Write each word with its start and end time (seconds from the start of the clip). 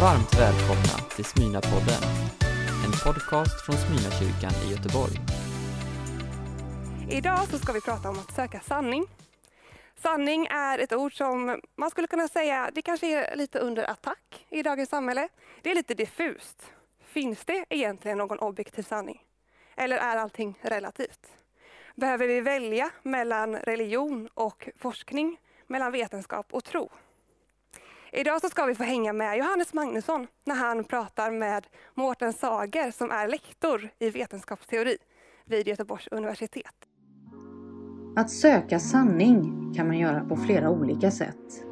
Varmt 0.00 0.34
välkomna 0.34 1.10
till 1.16 1.24
Smyna-podden, 1.24 2.02
en 2.84 2.92
podcast 3.04 3.66
från 3.66 3.76
Smyna-kyrkan 3.76 4.52
i 4.66 4.70
Göteborg. 4.72 5.12
Idag 7.10 7.48
så 7.50 7.58
ska 7.58 7.72
vi 7.72 7.80
prata 7.80 8.08
om 8.08 8.18
att 8.18 8.34
söka 8.34 8.60
sanning. 8.60 9.06
Sanning 10.02 10.46
är 10.46 10.78
ett 10.78 10.92
ord 10.92 11.16
som 11.16 11.60
man 11.76 11.90
skulle 11.90 12.06
kunna 12.06 12.28
säga, 12.28 12.70
det 12.74 12.82
kanske 12.82 13.06
är 13.06 13.36
lite 13.36 13.58
under 13.58 13.90
attack 13.90 14.46
i 14.50 14.62
dagens 14.62 14.88
samhälle. 14.88 15.28
Det 15.62 15.70
är 15.70 15.74
lite 15.74 15.94
diffust. 15.94 16.72
Finns 17.04 17.44
det 17.44 17.64
egentligen 17.68 18.18
någon 18.18 18.38
objektiv 18.38 18.82
sanning? 18.82 19.22
Eller 19.76 19.96
är 19.96 20.16
allting 20.16 20.58
relativt? 20.62 21.26
Behöver 21.94 22.28
vi 22.28 22.40
välja 22.40 22.90
mellan 23.02 23.56
religion 23.56 24.28
och 24.34 24.68
forskning, 24.78 25.36
mellan 25.66 25.92
vetenskap 25.92 26.46
och 26.50 26.64
tro? 26.64 26.90
Idag 28.16 28.40
så 28.40 28.48
ska 28.48 28.66
vi 28.66 28.74
få 28.74 28.82
hänga 28.84 29.12
med 29.12 29.38
Johannes 29.38 29.74
Magnusson 29.74 30.26
när 30.46 30.54
han 30.54 30.84
pratar 30.84 31.30
med 31.30 31.66
Mårten 31.94 32.32
Sager 32.32 32.90
som 32.90 33.10
är 33.10 33.28
lektor 33.28 33.88
i 33.98 34.10
vetenskapsteori 34.10 34.96
vid 35.46 35.68
Göteborgs 35.68 36.08
universitet. 36.10 36.74
Att 38.16 38.30
söka 38.30 38.78
sanning 38.78 39.72
kan 39.76 39.86
man 39.86 39.98
göra 39.98 40.24
på 40.24 40.36
flera 40.36 40.70
olika 40.70 41.10
sätt. 41.10 41.64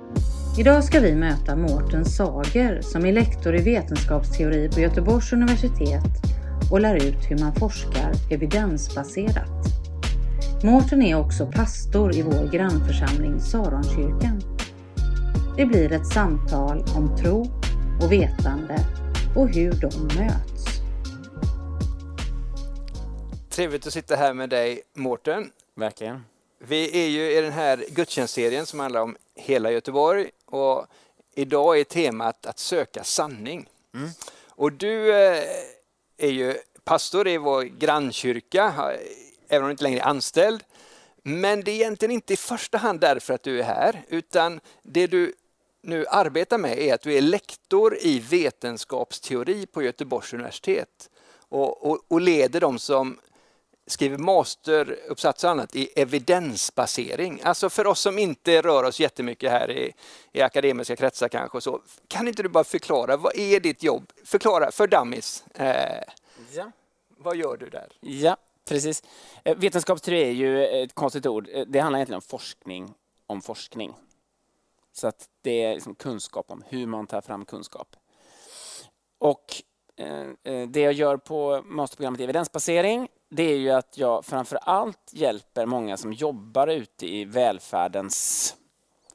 Idag 0.59 0.84
ska 0.84 1.00
vi 1.00 1.14
möta 1.14 1.56
Mårten 1.56 2.05
Sager 2.05 2.80
som 2.80 3.06
är 3.06 3.12
lektor 3.12 3.56
i 3.56 3.62
vetenskapsteori 3.62 4.70
på 4.74 4.80
Göteborgs 4.80 5.33
universitet 5.33 6.12
och 6.72 6.80
lär 6.80 6.97
ut 6.97 7.30
hur 7.30 7.38
man 7.38 7.55
forskar 7.55 8.12
evidensbaserat. 8.33 9.66
Mårten 10.64 11.02
är 11.02 11.20
också 11.20 11.50
pastor 11.52 12.16
i 12.16 12.22
vår 12.22 12.52
grannförsamling 12.52 13.41
Saronkyrkan. 13.41 14.52
Det 15.56 15.66
blir 15.66 15.92
ett 15.92 16.06
samtal 16.06 16.84
om 16.97 17.16
tro 17.23 17.41
och 18.02 18.12
vetande 18.12 18.79
och 19.37 19.48
hur 19.48 19.73
de 19.73 20.02
möts. 20.19 20.65
Trevligt 23.50 23.86
att 23.86 23.92
sitta 23.92 24.17
här 24.17 24.34
med 24.34 24.50
dig 24.50 24.83
Mårten. 24.95 25.50
Verkligen. 25.75 26.25
Vi 26.58 27.05
är 27.05 27.08
ju 27.08 27.39
i 27.39 27.41
den 27.41 27.53
här 27.53 27.84
gudstjänstserien 27.89 28.67
som 28.67 28.80
handlar 28.80 29.00
om 29.00 29.17
hela 29.34 29.70
Göteborg 29.70 30.30
och 30.47 30.86
idag 31.34 31.80
är 31.80 31.84
temat 31.84 32.47
att 32.47 32.58
söka 32.58 33.05
sanning. 33.05 33.69
Mm. 33.95 34.08
Och 34.48 34.73
du 34.73 35.14
eh, 35.14 35.45
är 36.19 36.30
ju 36.30 36.55
pastor 36.84 37.28
i 37.28 37.39
vår 37.39 37.62
grannkyrka, 37.62 38.75
även 39.48 39.62
om 39.62 39.69
du 39.69 39.70
inte 39.70 39.84
längre 39.84 40.00
är 40.00 40.06
anställd. 40.06 40.64
Men 41.23 41.64
det 41.64 41.70
är 41.70 41.75
egentligen 41.75 42.12
inte 42.12 42.33
i 42.33 42.36
första 42.36 42.78
hand 42.78 43.00
därför 43.00 43.34
att 43.34 43.42
du 43.42 43.61
är 43.61 43.64
här, 43.64 44.03
utan 44.08 44.61
det 44.83 45.06
du 45.06 45.34
nu 45.83 46.06
arbetar 46.06 46.58
med 46.58 46.78
är 46.78 46.94
att 46.94 47.02
du 47.02 47.14
är 47.14 47.20
lektor 47.20 47.97
i 48.00 48.19
vetenskapsteori 48.19 49.66
på 49.66 49.83
Göteborgs 49.83 50.33
universitet 50.33 51.11
och, 51.48 51.91
och, 51.91 52.00
och 52.08 52.20
leder 52.20 52.61
de 52.61 52.78
som 52.78 53.20
skriver 53.86 54.19
masteruppsats 54.19 55.44
och 55.44 55.50
annat 55.50 55.77
i 55.77 55.89
evidensbasering. 55.97 57.41
Alltså 57.44 57.70
för 57.70 57.86
oss 57.86 58.00
som 58.00 58.19
inte 58.19 58.62
rör 58.62 58.84
oss 58.84 59.00
jättemycket 59.00 59.50
här 59.50 59.70
i, 59.70 59.92
i 60.33 60.41
akademiska 60.42 60.97
kretsar 60.97 61.28
kanske. 61.28 61.61
Så, 61.61 61.83
kan 62.08 62.28
inte 62.28 62.42
du 62.42 62.48
bara 62.48 62.64
förklara, 62.64 63.17
vad 63.17 63.36
är 63.39 63.61
ditt 63.61 63.83
jobb? 63.83 64.12
Förklara 64.24 64.70
för 64.70 64.86
dummies. 64.86 65.44
Eh, 65.55 66.02
Ja. 66.52 66.70
vad 67.08 67.36
gör 67.36 67.56
du 67.56 67.69
där? 67.69 67.89
ja, 68.00 68.36
precis. 68.69 69.02
Eh, 69.44 69.56
Vetenskapsteori 69.56 70.22
är 70.22 70.30
ju 70.30 70.67
ett 70.67 70.94
konstigt 70.94 71.27
ord. 71.27 71.48
Eh, 71.52 71.64
Det 71.67 71.78
handlar 71.80 71.98
egentligen 71.98 72.17
om 72.17 72.22
forskning 72.22 72.94
om 73.27 73.42
forskning. 73.42 73.94
Så 74.93 75.07
att 75.07 75.29
det 75.43 75.65
är 75.65 75.75
liksom 75.75 75.95
kunskap 75.95 76.51
om 76.51 76.65
hur 76.67 76.87
man 76.87 77.07
tar 77.07 77.21
fram 77.21 77.45
kunskap. 77.45 77.97
Och 79.19 79.62
eh, 79.97 80.53
eh, 80.55 80.69
det 80.69 80.81
jag 80.81 80.93
gör 80.93 81.17
på 81.17 81.62
masterprogrammet 81.65 82.21
i 82.21 82.25
evidensbasering 82.25 83.09
det 83.35 83.43
är 83.43 83.57
ju 83.57 83.70
att 83.70 83.98
jag 83.98 84.25
framför 84.25 84.57
allt 84.57 85.11
hjälper 85.13 85.67
många 85.67 85.97
som 85.97 86.13
jobbar 86.13 86.67
ute 86.67 87.07
i 87.07 87.25
välfärdens 87.25 88.57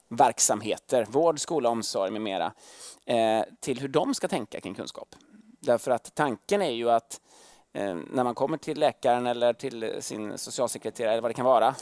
verksamheter, 0.09 1.05
vård, 1.09 1.39
skola, 1.39 1.69
omsorg 1.69 2.11
med 2.11 2.21
mera, 2.21 2.53
eh, 3.05 3.43
till 3.59 3.79
hur 3.79 3.87
de 3.87 4.13
ska 4.13 4.27
tänka 4.27 4.61
kring 4.61 4.75
kunskap. 4.75 5.15
Därför 5.59 5.91
att 5.91 6.15
tanken 6.15 6.61
är 6.61 6.71
ju 6.71 6.89
att 6.89 7.13
eh, 7.13 7.26
Eh, 7.77 7.95
när 7.95 8.23
man 8.23 8.35
kommer 8.35 8.57
till 8.57 8.79
läkaren 8.79 9.27
eller 9.27 9.53
till 9.53 9.95
sin 9.99 10.37
socialsekreterare 10.37 11.11
eller 11.11 11.21
vad 11.21 11.31
det 11.31 11.35
kan 11.35 11.45
vara, 11.45 11.75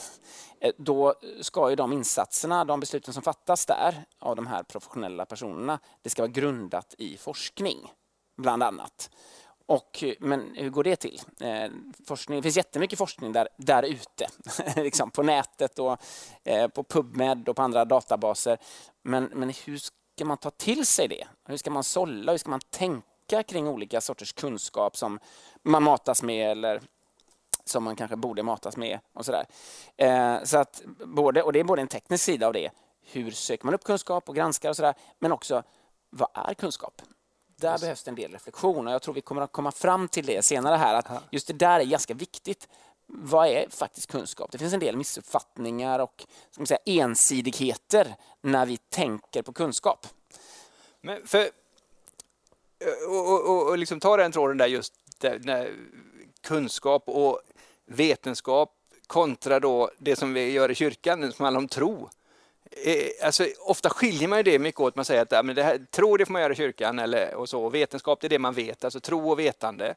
eh, 0.59 0.72
då 0.78 1.13
ska 1.41 1.69
ju 1.69 1.75
de 1.75 1.94
insatserna, 1.94 2.66
de 2.66 2.79
besluten 2.79 3.13
som 3.13 3.23
fattas 3.23 3.66
där 3.66 4.05
av 4.19 4.35
de 4.35 4.47
här 4.47 4.63
professionella 4.63 5.25
personerna, 5.25 5.79
det 6.01 6.09
ska 6.09 6.22
vara 6.22 6.31
grundat 6.31 6.95
i 6.97 7.17
forskning, 7.17 7.78
bland 8.38 8.63
annat. 8.63 9.09
Och, 9.66 10.03
men 10.19 10.55
hur 10.55 10.69
går 10.69 10.84
det 10.84 10.95
till? 10.95 11.22
Eh, 11.39 11.69
forskning, 12.07 12.38
det 12.38 12.44
finns 12.44 12.57
jättemycket 12.57 13.00
forskning 13.00 13.31
där, 13.31 13.47
där 13.57 13.84
ute, 13.84 14.28
liksom 14.81 15.11
på 15.11 15.23
nätet 15.23 15.79
och 15.79 15.97
eh, 16.44 16.67
på 16.67 16.84
PubMed 16.84 17.50
och 17.50 17.55
på 17.55 17.61
andra 17.61 17.85
databaser. 17.85 18.57
Men, 19.03 19.23
men 19.23 19.50
hur 19.66 19.78
ska 19.78 20.25
man 20.25 20.38
ta 20.38 20.50
till 20.50 20.85
sig 20.85 21.07
det? 21.07 21.28
Hur 21.47 21.57
ska 21.57 21.72
man 21.72 21.84
sålla? 21.84 22.31
Hur 22.31 22.39
ska 22.39 22.50
man 22.50 22.59
tänka 22.69 23.07
kring 23.47 23.67
olika 23.67 24.01
sorters 24.01 24.33
kunskap 24.33 24.97
som 24.97 25.19
man 25.63 25.83
matas 25.83 26.23
med 26.23 26.51
eller 26.51 26.81
som 27.65 27.83
man 27.83 27.95
kanske 27.95 28.15
borde 28.15 28.43
matas 28.43 28.77
med 28.77 28.99
och 29.13 29.25
sådär. 29.25 29.45
Eh, 29.97 30.43
så 30.43 30.57
att 30.57 30.81
både, 31.05 31.43
och 31.43 31.53
det 31.53 31.59
är 31.59 31.63
både 31.63 31.81
en 31.81 31.87
teknisk 31.87 32.23
sida 32.23 32.47
av 32.47 32.53
det, 32.53 32.71
hur 33.01 33.31
söker 33.31 33.65
man 33.65 33.73
upp 33.73 33.83
kunskap 33.83 34.29
och 34.29 34.35
granskar 34.35 34.69
och 34.69 34.75
sådär, 34.75 34.93
men 35.19 35.31
också 35.31 35.63
vad 36.09 36.29
är 36.33 36.53
kunskap? 36.53 37.01
Där 37.57 37.77
behövs 37.79 38.03
det 38.03 38.11
en 38.11 38.15
del 38.15 38.31
reflektion 38.31 38.87
och 38.87 38.93
jag 38.93 39.01
tror 39.01 39.13
vi 39.13 39.21
kommer 39.21 39.41
att 39.41 39.51
komma 39.51 39.71
fram 39.71 40.07
till 40.07 40.25
det 40.25 40.45
senare 40.45 40.75
här, 40.75 40.93
att 40.93 41.23
just 41.31 41.47
det 41.47 41.53
där 41.53 41.79
är 41.79 41.83
ganska 41.83 42.13
viktigt. 42.13 42.67
Vad 43.07 43.47
är 43.47 43.69
faktiskt 43.69 44.11
kunskap? 44.11 44.51
Det 44.51 44.57
finns 44.57 44.73
en 44.73 44.79
del 44.79 44.97
missuppfattningar 44.97 45.99
och 45.99 46.25
ska 46.51 46.61
man 46.61 46.67
säga, 46.67 46.79
ensidigheter 46.85 48.15
när 48.41 48.65
vi 48.65 48.77
tänker 48.77 49.41
på 49.41 49.53
kunskap. 49.53 50.07
Men 51.01 51.27
för, 51.27 51.49
och, 53.07 53.33
och, 53.33 53.49
och, 53.49 53.69
och 53.69 53.77
liksom 53.77 53.99
ta 53.99 54.17
den 54.17 54.31
tråden 54.31 54.57
där 54.57 54.67
just 54.67 54.93
där, 55.17 55.39
när 55.43 55.73
kunskap 56.41 57.03
och 57.05 57.41
vetenskap 57.85 58.71
kontra 59.07 59.59
då 59.59 59.91
det 59.97 60.15
som 60.15 60.33
vi 60.33 60.51
gör 60.51 60.71
i 60.71 60.75
kyrkan, 60.75 61.31
som 61.31 61.43
handlar 61.43 61.61
om 61.61 61.67
tro. 61.67 62.09
Eh, 62.71 63.25
alltså, 63.25 63.47
ofta 63.59 63.89
skiljer 63.89 64.27
man 64.27 64.39
ju 64.39 64.43
det 64.43 64.59
mycket 64.59 64.81
åt. 64.81 64.95
Man 64.95 65.05
säger 65.05 65.21
att 65.21 65.31
ja, 65.31 65.43
men 65.43 65.55
det 65.55 65.63
här, 65.63 65.79
tro 65.91 66.17
det 66.17 66.25
får 66.25 66.33
man 66.33 66.41
göra 66.41 66.53
i 66.53 66.55
kyrkan 66.55 66.99
eller, 66.99 67.35
och 67.35 67.49
så. 67.49 67.63
Och 67.63 67.75
vetenskap 67.75 68.21
det 68.21 68.27
är 68.27 68.29
det 68.29 68.39
man 68.39 68.53
vet, 68.53 68.83
alltså 68.83 68.99
tro 68.99 69.31
och 69.31 69.39
vetande. 69.39 69.95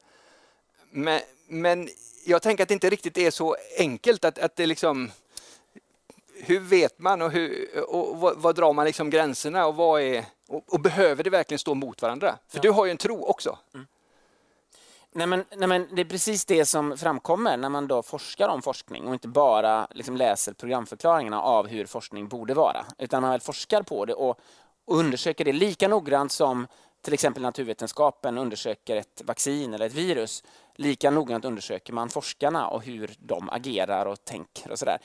Men, 0.90 1.20
men 1.46 1.88
jag 2.24 2.42
tänker 2.42 2.62
att 2.62 2.68
det 2.68 2.74
inte 2.74 2.90
riktigt 2.90 3.18
är 3.18 3.30
så 3.30 3.56
enkelt 3.78 4.24
att, 4.24 4.38
att 4.38 4.56
det 4.56 4.66
liksom 4.66 5.10
hur 6.42 6.60
vet 6.60 6.98
man 6.98 7.22
och, 7.22 7.30
hur, 7.30 7.68
och 7.88 8.16
vad, 8.20 8.36
vad 8.36 8.54
drar 8.56 8.72
man 8.72 8.86
liksom 8.86 9.10
gränserna 9.10 9.66
och, 9.66 9.74
vad 9.74 10.02
är, 10.02 10.24
och, 10.48 10.74
och 10.74 10.80
behöver 10.80 11.24
det 11.24 11.30
verkligen 11.30 11.58
stå 11.58 11.74
mot 11.74 12.02
varandra? 12.02 12.38
För 12.48 12.58
Ja. 12.58 12.62
du 12.62 12.70
har 12.70 12.84
ju 12.84 12.90
en 12.90 12.96
tro 12.96 13.24
också. 13.24 13.58
Nej 15.12 15.26
men, 15.26 15.44
nej 15.56 15.68
men 15.68 15.88
det 15.94 16.00
är 16.02 16.04
precis 16.04 16.44
det 16.44 16.64
som 16.66 16.98
framkommer 16.98 17.56
när 17.56 17.68
man 17.68 17.88
då 17.88 18.02
forskar 18.02 18.48
om 18.48 18.62
forskning 18.62 19.06
och 19.06 19.12
inte 19.14 19.28
bara 19.28 19.86
liksom 19.90 20.16
läser 20.16 20.52
programförklaringarna 20.52 21.42
av 21.42 21.66
hur 21.68 21.86
forskning 21.86 22.28
borde 22.28 22.54
vara. 22.54 22.84
Utan 22.98 23.22
man 23.22 23.30
väl 23.30 23.40
forskar 23.40 23.82
på 23.82 24.04
det 24.04 24.14
och, 24.14 24.40
och 24.84 24.96
undersöker 24.98 25.44
det 25.44 25.52
lika 25.52 25.88
noggrant 25.88 26.32
som 26.32 26.66
till 27.02 27.14
exempel 27.14 27.42
naturvetenskapen 27.42 28.38
undersöker 28.38 28.96
ett 28.96 29.22
vaccin 29.24 29.74
eller 29.74 29.86
ett 29.86 29.94
virus. 29.94 30.44
Lika 30.76 31.10
noggrant 31.10 31.44
undersöker 31.44 31.92
man 31.92 32.08
forskarna 32.08 32.68
och 32.68 32.82
hur 32.82 33.14
de 33.18 33.50
agerar 33.50 34.06
och 34.06 34.24
tänker 34.24 34.70
och 34.70 34.78
sådär. 34.78 34.98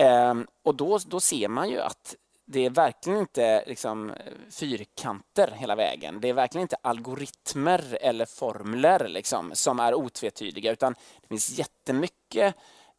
Ehm, 0.00 0.46
och 0.62 0.74
då, 0.74 0.98
då 1.06 1.20
ser 1.20 1.48
man 1.48 1.70
ju 1.70 1.80
att 1.80 2.16
det 2.44 2.66
är 2.66 2.70
verkligen 2.70 3.18
inte 3.18 3.64
liksom, 3.66 4.12
fyrkanter 4.50 5.50
hela 5.56 5.74
vägen. 5.76 6.20
Det 6.20 6.28
är 6.28 6.32
verkligen 6.32 6.62
inte 6.62 6.76
algoritmer 6.82 7.98
eller 8.00 8.26
formler 8.26 9.08
liksom, 9.08 9.50
som 9.54 9.80
är 9.80 9.94
otvetydiga 9.94 10.72
utan 10.72 10.94
det 11.20 11.28
finns 11.28 11.58
jättemycket 11.58 12.54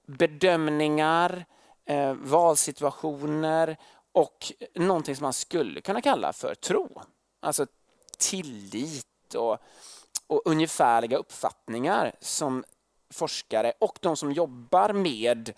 bedömningar, 0.07 1.45
eh, 1.86 2.13
valsituationer 2.13 3.77
och 4.12 4.51
någonting 4.75 5.15
som 5.15 5.24
man 5.24 5.33
skulle 5.33 5.81
kunna 5.81 6.01
kalla 6.01 6.33
för 6.33 6.56
tro. 6.56 7.01
Alltså 7.39 7.65
tillit 8.18 9.36
och, 9.36 9.57
och 10.27 10.42
ungefärliga 10.45 11.18
uppfattningar 11.18 12.12
som 12.19 12.63
forskare 13.13 13.74
och 13.80 13.97
de 14.01 14.18
som 14.18 14.31
jobbar 14.31 14.94
med 14.94 15.54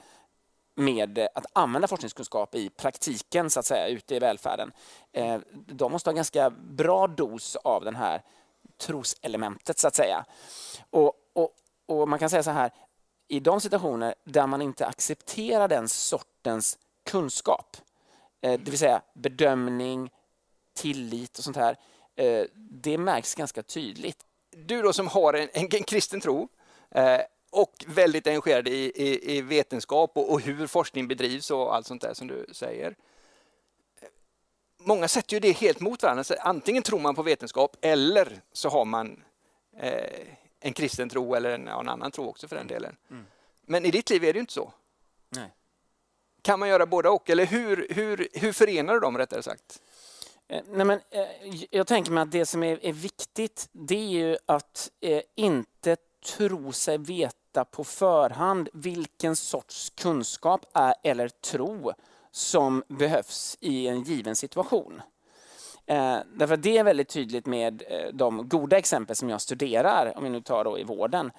med 0.75 1.18
eh, 1.18 1.28
att 1.36 1.46
använda 1.54 1.88
forskningskunskap 1.88 2.56
i 2.56 2.70
praktiken 2.70 3.50
så 3.50 3.60
att 3.60 3.66
säga 3.66 3.88
ute 3.88 4.16
i 4.16 4.20
välfärden. 4.20 4.72
Eh, 5.12 5.40
de 5.52 5.92
måste 5.92 6.10
ha 6.10 6.12
en 6.12 6.16
ganska 6.16 6.50
bra 6.50 7.08
dos 7.08 7.56
av 7.56 7.84
den 7.84 7.96
här 7.96 8.22
troselementet 8.78 9.80
så 9.80 9.88
att 9.88 9.96
säga. 9.96 10.25
Och, 10.90 11.14
och, 11.34 11.56
och 11.86 12.10
man 12.10 12.20
kan 12.20 12.30
säga 12.30 12.44
så 12.44 12.52
här, 12.52 12.72
i 13.28 13.40
de 13.40 13.62
situationer 13.62 14.16
där 14.24 14.48
man 14.48 14.62
inte 14.62 14.88
accepterar 14.88 15.68
den 15.68 15.90
sortens 15.90 16.78
kunskap, 17.06 17.78
eh, 18.42 18.60
det 18.60 18.72
vill 18.72 18.80
säga 18.80 19.02
bedömning, 19.14 20.10
tillit 20.75 21.38
och 21.38 21.44
sånt 21.44 21.58
här, 21.58 21.78
det 22.56 22.98
märks 22.98 23.36
ganska 23.36 23.64
tydligt. 23.64 24.25
Du 24.52 24.81
då 24.81 24.94
som 24.94 25.08
har 25.08 25.34
en, 25.34 25.50
en, 25.54 25.68
en 25.72 25.84
kristen 25.84 26.22
tro 26.22 26.48
och 27.53 27.85
väldigt 27.88 28.27
engagerad 28.27 28.67
i, 28.67 28.91
i, 28.95 29.38
i 29.38 29.41
vetenskap 29.41 30.11
och, 30.17 30.31
och, 30.31 30.41
hur 30.41 30.67
forskning 30.67 31.07
bedrivs 31.07 31.51
och 31.51 31.75
allt 31.75 31.88
sånt 31.88 32.01
där 32.01 32.13
som 32.13 32.27
du 32.27 32.45
säger. 32.51 32.95
Många 34.77 35.07
sätter 35.07 35.33
ju 35.33 35.39
det 35.39 35.51
helt 35.51 35.79
mot 35.79 36.03
varandra. 36.03 36.23
Så 36.23 36.35
antingen 36.39 36.83
tror 36.83 37.00
man 37.00 37.15
på 37.15 37.23
vetenskap 37.23 37.77
eller 37.81 38.41
så 38.53 38.69
har 38.69 38.85
man 38.85 39.23
eh, 39.77 40.27
en 40.59 40.73
kristen 40.73 41.09
tro 41.09 41.35
eller 41.35 41.50
en, 41.50 41.67
en, 41.67 41.89
annan 41.89 42.11
tro 42.11 42.29
också 42.29 42.47
för 42.47 42.55
den 42.55 42.67
delen. 42.67 42.95
Mm. 43.09 43.25
Men 43.61 43.85
i 43.85 43.91
ditt 43.91 44.09
liv 44.09 44.23
är 44.23 44.33
det 44.33 44.38
ju 44.38 44.41
inte 44.41 44.53
så. 44.53 44.73
Nej. 45.29 45.50
Kan 46.41 46.59
man 46.59 46.69
göra 46.69 46.85
båda 46.85 47.11
och? 47.11 47.29
Eller 47.29 47.45
hur, 47.45 47.88
hur, 47.89 48.27
hur 48.33 48.53
förenar 48.53 48.94
du 48.94 49.00
dem 49.00 49.17
rättare 49.17 49.44
sagt? 49.44 49.81
Eh, 50.47 50.63
nej 50.67 50.85
men, 50.85 51.00
eh, 51.09 51.27
jag 51.69 51.88
tänker 51.88 52.11
mig 52.11 52.21
att 52.21 52.31
det 52.31 52.45
som 52.45 52.63
är, 52.63 52.85
är 52.85 52.94
viktigt 52.94 53.69
det 53.71 53.95
är 53.95 54.09
ju 54.09 54.38
att 54.45 54.91
eh, 55.01 55.21
inte 55.35 55.97
tro 56.23 56.71
sig 56.71 56.97
veta 56.97 57.38
på 57.71 57.83
förhand 57.83 58.69
vilken 58.73 59.35
sorts 59.35 59.89
kunskap 59.89 60.65
är, 60.73 60.94
eller 61.03 61.29
tro 61.29 61.91
som 62.31 62.83
behövs 62.88 63.57
i 63.59 63.88
en 63.88 64.03
given 64.03 64.35
situation. 64.35 65.01
Eh, 65.85 66.17
därför 66.33 66.57
det 66.57 66.77
är 66.77 66.83
väldigt 66.83 67.09
tydligt 67.09 67.45
med 67.45 67.83
eh, 67.88 68.13
de 68.13 68.50
goda 68.50 68.77
exempel 68.77 69.15
som 69.15 69.29
jag 69.29 69.41
studerar, 69.41 70.17
om 70.17 70.23
vi 70.23 70.29
nu 70.29 70.41
tar 70.41 70.63
då 70.63 70.79
i 70.79 70.83
vården. 70.83 71.31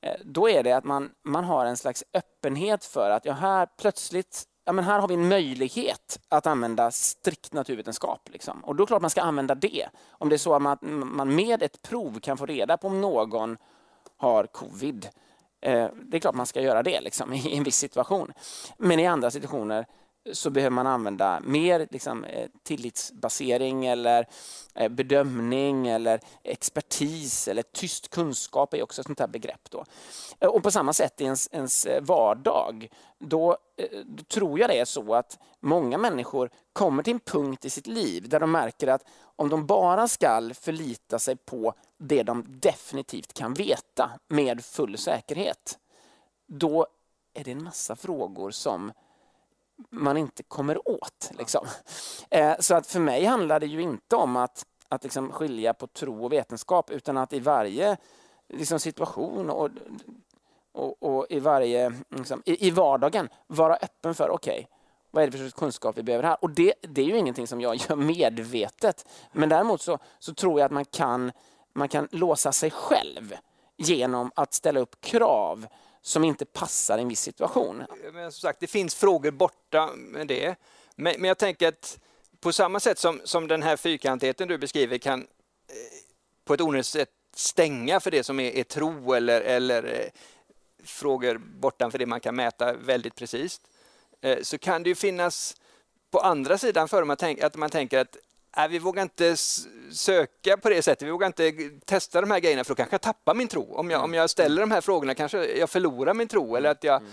Eh, 0.00 0.16
då 0.24 0.48
är 0.48 0.62
det 0.62 0.72
att 0.72 0.84
man, 0.84 1.10
man 1.24 1.44
har 1.44 1.66
en 1.66 1.76
slags 1.76 2.04
öppenhet 2.12 2.84
för 2.84 3.10
att 3.10 3.24
ja, 3.24 3.32
här 3.32 3.68
plötsligt 3.76 4.44
ja, 4.64 4.72
men 4.72 4.84
här 4.84 4.98
har 4.98 5.08
vi 5.08 5.14
en 5.14 5.28
möjlighet 5.28 6.20
att 6.28 6.46
använda 6.46 6.90
strikt 6.90 7.52
naturvetenskap. 7.52 8.28
Liksom. 8.32 8.64
Och 8.64 8.76
då 8.76 8.82
är 8.82 8.86
det 8.86 8.88
klart 8.88 9.02
man 9.02 9.10
ska 9.10 9.22
använda 9.22 9.54
det. 9.54 9.88
Om 10.10 10.28
det 10.28 10.36
är 10.36 10.38
så 10.38 10.54
att 10.54 10.62
man, 10.62 10.78
man 11.14 11.34
med 11.34 11.62
ett 11.62 11.82
prov 11.82 12.20
kan 12.20 12.36
få 12.36 12.46
reda 12.46 12.76
på 12.76 12.86
om 12.86 13.00
någon 13.00 13.56
har 14.16 14.46
covid. 14.46 15.08
Eh, 15.62 15.88
det 16.04 16.16
är 16.16 16.20
klart 16.20 16.34
man 16.34 16.46
ska 16.46 16.60
göra 16.60 16.82
det 16.82 17.00
liksom, 17.00 17.32
i 17.32 17.56
en 17.56 17.64
viss 17.64 17.76
situation. 17.76 18.32
Men 18.78 19.00
i 19.00 19.06
andra 19.06 19.30
situationer 19.30 19.86
så 20.32 20.50
behöver 20.50 20.74
man 20.74 20.86
använda 20.86 21.40
mer 21.40 21.86
liksom, 21.90 22.24
eh, 22.24 22.48
tillitsbasering 22.62 23.86
eller 23.86 24.26
eh, 24.74 24.88
bedömning 24.88 25.88
eller 25.88 26.20
expertis 26.42 27.48
eller 27.48 27.62
tyst 27.62 28.10
kunskap 28.10 28.74
är 28.74 28.82
också 28.82 29.00
ett 29.00 29.06
sånt 29.06 29.20
här 29.20 29.26
begrepp. 29.26 29.70
Då. 29.70 29.84
Och 30.48 30.62
på 30.62 30.70
samma 30.70 30.92
sätt 30.92 31.20
i 31.20 31.24
ens, 31.24 31.48
ens 31.52 31.86
vardag, 32.00 32.88
då, 33.18 33.56
då, 34.06 34.22
tror 34.22 34.58
jag 34.58 34.70
det 34.70 34.78
är 34.78 34.84
så 34.84 35.14
att 35.14 35.38
många 35.60 35.98
människor 35.98 36.50
kommer 36.72 37.02
till 37.02 37.12
en 37.12 37.20
punkt 37.20 37.64
i 37.64 37.70
sitt 37.70 37.86
liv 37.86 38.28
där 38.28 38.40
de 38.40 38.50
märker 38.50 38.88
att 38.88 39.04
om 39.36 39.48
de 39.48 39.66
bara 39.66 40.08
ska 40.08 40.50
förlita 40.60 41.18
sig 41.18 41.36
på 41.36 41.74
det 42.02 42.22
de 42.22 42.44
definitivt 42.48 43.32
kan 43.32 43.54
veta 43.54 44.10
med 44.28 44.64
full 44.64 44.98
säkerhet, 44.98 45.78
då 46.46 46.86
är 47.34 47.44
det 47.44 47.52
en 47.52 47.64
massa 47.64 47.96
frågor 47.96 48.50
som 48.50 48.92
man 49.90 50.16
inte 50.16 50.42
kommer 50.42 50.88
åt. 50.88 51.30
Liksom. 51.38 51.66
Eh, 52.30 52.54
så 52.58 52.74
att 52.74 52.86
för 52.86 53.00
mig 53.00 53.24
handlar 53.24 53.60
det 53.60 53.66
ju 53.66 53.82
inte 53.82 54.16
om 54.16 54.36
att, 54.36 54.66
att 54.88 55.02
liksom 55.04 55.32
skilja 55.32 55.74
på 55.74 55.86
tro 55.86 56.24
och 56.24 56.32
vetenskap 56.32 56.90
utan 56.90 57.16
att 57.16 57.32
i 57.32 57.40
varje 57.40 57.96
liksom, 58.48 58.80
situation 58.80 59.50
och, 59.50 59.70
och, 60.72 61.02
och, 61.02 61.26
i, 61.30 61.40
varje, 61.40 61.92
liksom, 62.08 62.42
i, 62.44 62.66
i 62.66 62.70
vardagen 62.70 63.28
vara 63.46 63.76
öppen 63.76 64.14
för 64.14 64.30
okej, 64.30 64.52
okay, 64.52 64.66
vad 65.12 65.22
är 65.22 65.30
det 65.30 65.38
för 65.38 65.50
kunskap 65.50 65.98
vi 65.98 66.02
behöver 66.02 66.24
här? 66.24 66.36
Och 66.40 66.50
det, 66.50 66.74
det 66.80 67.02
är 67.02 67.06
ju 67.06 67.18
ingenting 67.18 67.46
som 67.46 67.60
jag 67.60 67.76
gör 67.76 67.96
medvetet. 68.06 69.06
Men 69.32 69.48
däremot 69.48 69.80
så, 69.80 69.98
så 70.18 70.34
tror 70.34 70.60
jag 70.60 70.66
att 70.66 70.72
man 70.72 70.84
kan, 70.84 71.32
man 71.72 71.88
kan 71.88 72.08
låsa 72.10 72.52
sig 72.52 72.70
själv 72.70 73.36
genom 73.76 74.32
att 74.34 74.54
ställa 74.54 74.80
upp 74.80 75.00
krav 75.00 75.66
som 76.02 76.24
inte 76.24 76.44
passar 76.44 76.98
en 76.98 77.08
viss 77.08 77.20
situation. 77.20 77.82
Men 78.12 78.32
som 78.32 78.40
sagt, 78.40 78.60
det 78.60 78.66
finns 78.66 78.94
frågor 78.94 79.30
borta 79.30 79.90
med 79.96 80.26
det. 80.26 80.56
Men, 80.96 81.14
men 81.18 81.28
jag 81.28 81.38
tänker 81.38 81.68
att 81.68 81.98
på 82.40 82.52
samma 82.52 82.80
sätt 82.80 82.98
som, 82.98 83.20
som 83.24 83.48
den 83.48 83.62
här 83.62 83.76
fyrkantigheten 83.76 84.48
du 84.48 84.58
beskriver 84.58 84.98
kan 84.98 85.20
eh, 85.20 85.26
på 86.44 86.54
ett 86.54 86.60
onödigt 86.60 86.86
sätt 86.86 87.10
stänga 87.34 88.00
för 88.00 88.10
det 88.10 88.24
som 88.24 88.40
är, 88.40 88.50
är 88.50 88.64
tro 88.64 89.12
eller, 89.12 89.40
eller 89.40 89.84
eh, 89.84 90.10
frågor 90.84 91.38
bortanför 91.38 91.98
det 91.98 92.06
man 92.06 92.20
kan 92.20 92.36
mäta 92.36 92.72
väldigt 92.72 93.14
precis, 93.14 93.60
eh, 94.20 94.38
så 94.42 94.58
kan 94.58 94.82
det 94.82 94.88
ju 94.88 94.94
finnas 94.94 95.56
på 96.10 96.20
andra 96.20 96.58
sidan 96.58 96.88
för 96.88 97.04
man 97.04 97.16
tänk, 97.16 97.40
att 97.40 97.56
man 97.56 97.70
tänker 97.70 97.98
att 97.98 98.16
äh, 98.56 98.68
vi 98.68 98.78
vågar 98.78 99.02
inte 99.02 99.36
söka 99.92 100.56
på 100.56 100.68
det 100.68 100.82
sättet. 100.82 101.06
Vi 101.08 101.10
vågar 101.10 101.26
inte 101.26 101.70
testa 101.84 102.20
de 102.20 102.30
här 102.30 102.40
grejerna 102.40 102.64
för 102.64 102.70
då 102.70 102.76
kanske 102.76 102.94
jag 102.94 103.00
tappar 103.00 103.34
min 103.34 103.48
tro. 103.48 103.74
Om 103.74 103.90
jag, 103.90 104.04
om 104.04 104.14
jag 104.14 104.30
ställer 104.30 104.60
de 104.60 104.70
här 104.70 104.80
frågorna 104.80 105.14
kanske 105.14 105.46
jag 105.46 105.70
förlorar 105.70 106.14
min 106.14 106.28
tro 106.28 106.56
eller 106.56 106.70
att 106.70 106.84
jag 106.84 106.96
mm. 106.96 107.12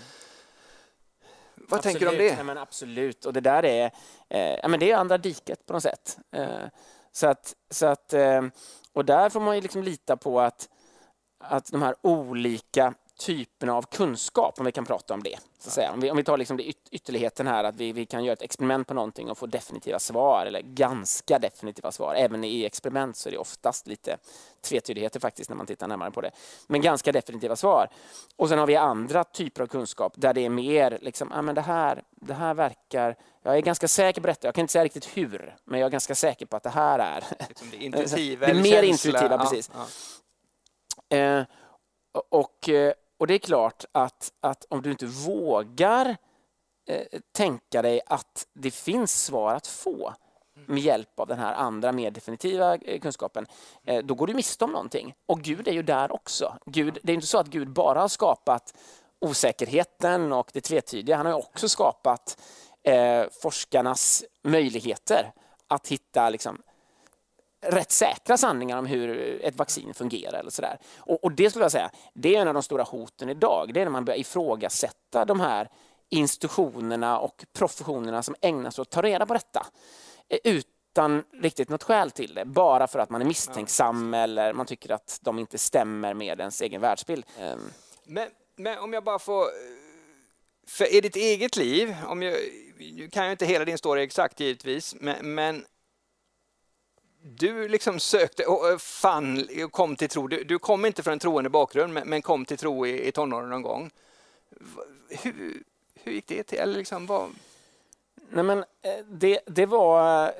Vad 1.70 1.78
absolut, 1.78 1.82
tänker 1.82 2.06
du 2.06 2.12
om 2.12 2.18
det? 2.18 2.36
Ja, 2.38 2.44
men 2.44 2.58
absolut, 2.58 3.24
och 3.24 3.32
det 3.32 3.40
där 3.40 3.64
är, 3.64 3.90
eh, 4.28 4.58
ja, 4.62 4.68
men 4.68 4.80
det 4.80 4.90
är 4.90 4.96
andra 4.96 5.18
diket 5.18 5.66
på 5.66 5.72
något 5.72 5.82
sätt. 5.82 6.18
Eh, 6.32 6.66
så 7.12 7.26
att, 7.26 7.54
så 7.70 7.86
att, 7.86 8.12
eh, 8.12 8.42
och 8.92 9.04
där 9.04 9.30
får 9.30 9.40
man 9.40 9.56
ju 9.56 9.62
liksom 9.62 9.82
lita 9.82 10.16
på 10.16 10.40
att, 10.40 10.68
att 11.38 11.72
de 11.72 11.82
här 11.82 11.94
olika 12.02 12.94
typerna 13.20 13.74
av 13.74 13.82
kunskap, 13.82 14.60
om 14.60 14.66
vi 14.66 14.72
kan 14.72 14.84
prata 14.84 15.14
om 15.14 15.22
det. 15.22 15.38
Så 15.58 15.68
att 15.68 15.72
säga. 15.74 15.92
Om, 15.92 16.00
vi, 16.00 16.10
om 16.10 16.16
vi 16.16 16.24
tar 16.24 16.36
liksom 16.36 16.56
det 16.56 16.68
yt 16.68 16.76
ytterligheten 16.90 17.46
här, 17.46 17.64
att 17.64 17.76
vi, 17.76 17.92
vi 17.92 18.06
kan 18.06 18.24
göra 18.24 18.32
ett 18.32 18.42
experiment 18.42 18.86
på 18.86 18.94
någonting 18.94 19.30
och 19.30 19.38
få 19.38 19.46
definitiva 19.46 19.98
svar, 19.98 20.46
eller 20.46 20.60
ganska 20.60 21.38
definitiva 21.38 21.92
svar. 21.92 22.14
Även 22.14 22.44
i 22.44 22.64
experiment 22.64 23.16
så 23.16 23.28
är 23.28 23.30
det 23.30 23.38
oftast 23.38 23.86
lite 23.86 24.16
tvetydigheter 24.60 25.20
faktiskt 25.20 25.50
när 25.50 25.56
man 25.56 25.66
tittar 25.66 25.88
närmare 25.88 26.10
på 26.10 26.20
det. 26.20 26.30
Men 26.66 26.80
ganska 26.80 27.12
definitiva 27.12 27.56
svar. 27.56 27.88
Och 28.36 28.48
sen 28.48 28.58
har 28.58 28.66
vi 28.66 28.76
andra 28.76 29.24
typer 29.24 29.62
av 29.62 29.66
kunskap 29.66 30.12
där 30.16 30.34
det 30.34 30.44
är 30.44 30.50
mer, 30.50 30.98
liksom, 31.02 31.32
ah, 31.32 31.42
men 31.42 31.54
det, 31.54 31.60
här, 31.60 32.02
det 32.10 32.34
här 32.34 32.54
verkar 32.54 33.16
jag 33.42 33.56
är 33.56 33.60
ganska 33.60 33.88
säker 33.88 34.20
på 34.20 34.26
detta. 34.26 34.46
Jag 34.46 34.54
kan 34.54 34.62
inte 34.62 34.72
säga 34.72 34.84
riktigt 34.84 35.16
hur, 35.16 35.56
men 35.64 35.80
jag 35.80 35.86
är 35.86 35.90
ganska 35.90 36.14
säker 36.14 36.46
på 36.46 36.56
att 36.56 36.62
det 36.62 36.70
här 36.70 36.98
är... 36.98 37.24
Det, 37.70 37.76
intuitiva, 37.84 38.46
det 38.46 38.52
är 38.52 38.62
mer 38.62 38.82
intuitiva, 38.82 39.38
precis. 39.38 39.70
Ja, 39.74 39.86
ja. 41.08 41.16
Eh, 41.16 41.44
och, 42.12 42.68
eh, 42.68 42.92
och 43.20 43.26
det 43.26 43.34
är 43.34 43.38
klart 43.38 43.84
att, 43.92 44.32
att 44.40 44.66
om 44.70 44.82
du 44.82 44.90
inte 44.90 45.06
vågar 45.06 46.16
eh, 46.88 47.20
tänka 47.32 47.82
dig 47.82 48.00
att 48.06 48.46
det 48.54 48.70
finns 48.70 49.24
svar 49.24 49.54
att 49.54 49.66
få 49.66 50.14
med 50.66 50.78
hjälp 50.82 51.20
av 51.20 51.26
den 51.26 51.38
här 51.38 51.54
andra 51.54 51.92
mer 51.92 52.10
definitiva 52.10 52.76
eh, 52.76 53.00
kunskapen, 53.00 53.46
eh, 53.86 54.04
då 54.04 54.14
går 54.14 54.26
du 54.26 54.34
miste 54.34 54.64
om 54.64 54.72
någonting. 54.72 55.14
Och 55.26 55.40
Gud 55.40 55.68
är 55.68 55.72
ju 55.72 55.82
där 55.82 56.12
också. 56.12 56.58
Gud, 56.66 56.98
det 57.02 57.12
är 57.12 57.14
inte 57.14 57.26
så 57.26 57.38
att 57.38 57.46
Gud 57.46 57.72
bara 57.72 58.00
har 58.00 58.08
skapat 58.08 58.74
osäkerheten 59.20 60.32
och 60.32 60.50
det 60.52 60.60
tvetydiga. 60.60 61.16
Han 61.16 61.26
har 61.26 61.34
också 61.34 61.68
skapat 61.68 62.40
eh, 62.82 63.24
forskarnas 63.42 64.24
möjligheter 64.44 65.32
att 65.68 65.88
hitta 65.88 66.30
liksom, 66.30 66.62
rätt 67.60 67.92
säkra 67.92 68.36
sanningar 68.36 68.78
om 68.78 68.86
hur 68.86 69.38
ett 69.44 69.56
vaccin 69.56 69.94
fungerar. 69.94 70.38
Eller 70.38 70.50
sådär. 70.50 70.78
Och, 70.98 71.24
och 71.24 71.32
det 71.32 71.50
skulle 71.50 71.64
jag 71.64 71.72
säga, 71.72 71.90
det 72.14 72.36
är 72.36 72.40
en 72.40 72.48
av 72.48 72.54
de 72.54 72.62
stora 72.62 72.82
hoten 72.82 73.28
idag. 73.28 73.70
Det 73.74 73.80
är 73.80 73.84
när 73.84 73.92
man 73.92 74.04
börjar 74.04 74.18
ifrågasätta 74.18 75.24
de 75.24 75.40
här 75.40 75.68
institutionerna 76.08 77.18
och 77.18 77.44
professionerna 77.52 78.22
som 78.22 78.34
ägnar 78.40 78.70
sig 78.70 78.82
åt 78.82 78.88
att 78.88 78.92
ta 78.92 79.02
reda 79.02 79.26
på 79.26 79.34
detta 79.34 79.66
eh, 80.28 80.38
utan 80.44 81.24
riktigt 81.42 81.68
något 81.68 81.82
skäl 81.82 82.10
till 82.10 82.34
det. 82.34 82.44
Bara 82.44 82.86
för 82.86 82.98
att 82.98 83.10
man 83.10 83.20
är 83.20 83.26
misstänksam 83.26 84.14
eller 84.14 84.52
man 84.52 84.66
tycker 84.66 84.92
att 84.92 85.18
de 85.22 85.38
inte 85.38 85.58
stämmer 85.58 86.14
med 86.14 86.40
ens 86.40 86.60
egen 86.60 86.80
världsbild. 86.80 87.26
Ehm. 87.38 87.60
Men, 88.04 88.28
men 88.56 88.78
om 88.78 88.92
jag 88.92 89.04
bara 89.04 89.18
får... 89.18 89.46
För 90.66 90.94
i 90.94 91.00
ditt 91.00 91.16
eget 91.16 91.56
liv, 91.56 91.96
om 92.06 92.22
jag, 92.22 92.36
nu 92.78 93.08
kan 93.08 93.24
jag 93.24 93.32
inte 93.32 93.46
hela 93.46 93.64
din 93.64 93.78
story 93.78 94.02
exakt 94.02 94.40
givetvis, 94.40 94.94
men, 95.00 95.34
men 95.34 95.64
du 97.22 97.68
liksom 97.68 98.00
sökte 98.00 98.46
och 98.46 98.68
eh, 98.68 98.78
fann 98.78 99.48
och 99.64 99.72
kom 99.72 99.96
till 99.96 100.08
tro. 100.08 100.28
Du, 100.28 100.44
du, 100.44 100.58
kom 100.58 100.86
inte 100.86 101.02
från 101.02 101.12
en 101.12 101.18
troende 101.18 101.50
bakgrund 101.50 101.92
men, 101.92 102.08
men 102.08 102.22
kom 102.22 102.44
till 102.44 102.58
tro 102.58 102.86
i, 102.86 103.08
i 103.08 103.12
tonåren 103.12 103.50
någon 103.50 103.62
gång. 103.62 103.90
Hur, 105.08 105.62
hur 105.94 106.12
gick 106.12 106.26
det 106.26 106.42
till? 106.42 106.58
Eller 106.58 106.78
liksom, 106.78 107.06
vad... 107.06 107.30
Nej, 108.30 108.44
men 108.44 108.58
eh, 108.58 109.04
det, 109.08 109.40
det, 109.46 109.66
var, 109.66 110.24
eh, 110.24 110.30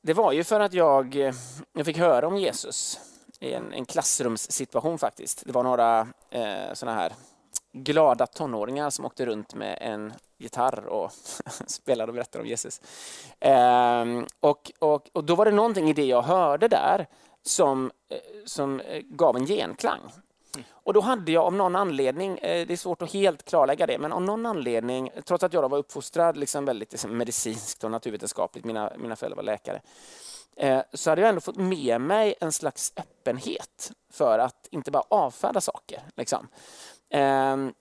det 0.00 0.12
var 0.12 0.32
ju 0.32 0.44
för 0.44 0.60
att 0.60 0.72
jag, 0.72 1.34
jag 1.72 1.86
fick 1.86 1.98
höra 1.98 2.26
om 2.26 2.36
Jesus 2.36 3.00
i 3.40 3.52
en, 3.52 3.72
en 3.72 3.84
klassrumssituation 3.84 4.98
faktiskt. 4.98 5.42
Det 5.46 5.52
var 5.52 5.62
några 5.62 6.08
eh, 6.30 6.74
sådana 6.74 6.98
här 6.98 7.12
glada 7.72 8.26
tonåringar 8.26 8.90
som 8.90 9.04
åkte 9.04 9.26
runt 9.26 9.54
med 9.54 9.78
en 9.80 10.12
gitarr 10.38 10.86
och 10.86 11.12
spelade 11.66 12.10
och 12.10 12.14
berättade 12.14 12.42
om 12.42 12.48
Jesus. 12.48 12.80
Ehm, 13.40 14.26
och, 14.40 14.72
och, 14.78 15.08
och 15.12 15.24
då 15.24 15.34
var 15.34 15.44
det 15.44 15.50
någonting 15.50 15.90
i 15.90 15.92
det 15.92 16.04
jag 16.04 16.22
hörde 16.22 16.68
där 16.68 17.06
som, 17.42 17.90
eh, 18.08 18.18
som 18.44 18.80
eh, 18.80 19.02
gav 19.04 19.36
en 19.36 19.46
genklang. 19.46 20.00
Mm. 20.00 20.64
Och 20.72 20.94
då 20.94 21.00
hade 21.00 21.32
jag 21.32 21.44
av 21.44 21.54
någon 21.54 21.76
anledning, 21.76 22.38
eh, 22.38 22.66
det 22.66 22.72
är 22.72 22.76
svårt 22.76 23.02
att 23.02 23.12
helt 23.12 23.44
klarlägga 23.44 23.86
det, 23.86 23.98
men 23.98 24.12
av 24.12 24.22
någon 24.22 24.46
anledning, 24.46 25.10
trots 25.24 25.44
att 25.44 25.52
jag 25.52 25.68
var 25.68 25.78
uppfostrad 25.78 26.36
liksom 26.36 26.64
väldigt 26.64 26.92
liksom, 26.92 27.16
medicinskt 27.16 27.84
och 27.84 27.90
naturvetenskapligt, 27.90 28.66
mina, 28.66 28.92
mina 28.98 29.16
föräldrar 29.16 29.36
var 29.36 29.42
läkare, 29.42 29.80
eh, 30.56 30.82
så 30.92 31.10
hade 31.10 31.22
jag 31.22 31.28
ändå 31.28 31.40
fått 31.40 31.56
med 31.56 32.00
mig 32.00 32.34
en 32.40 32.52
slags 32.52 32.92
öppenhet 32.96 33.92
för 34.12 34.38
att 34.38 34.68
inte 34.70 34.90
bara 34.90 35.04
avfärda 35.08 35.60
saker. 35.60 36.02
Liksom. 36.16 36.48
Ehm, 37.10 37.72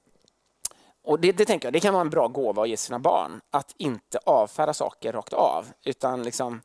och 1.04 1.20
det, 1.20 1.32
det, 1.32 1.46
tänker 1.46 1.66
jag, 1.68 1.74
det 1.74 1.80
kan 1.80 1.94
vara 1.94 2.02
en 2.02 2.10
bra 2.10 2.28
gåva 2.28 2.62
att 2.62 2.70
ge 2.70 2.78
sina 2.78 3.00
barn, 3.00 3.42
att 3.52 3.74
inte 3.78 4.20
avfärda 4.26 4.74
saker 4.74 5.14
rakt 5.14 5.34
av, 5.34 5.66
utan 5.86 6.24
liksom 6.24 6.62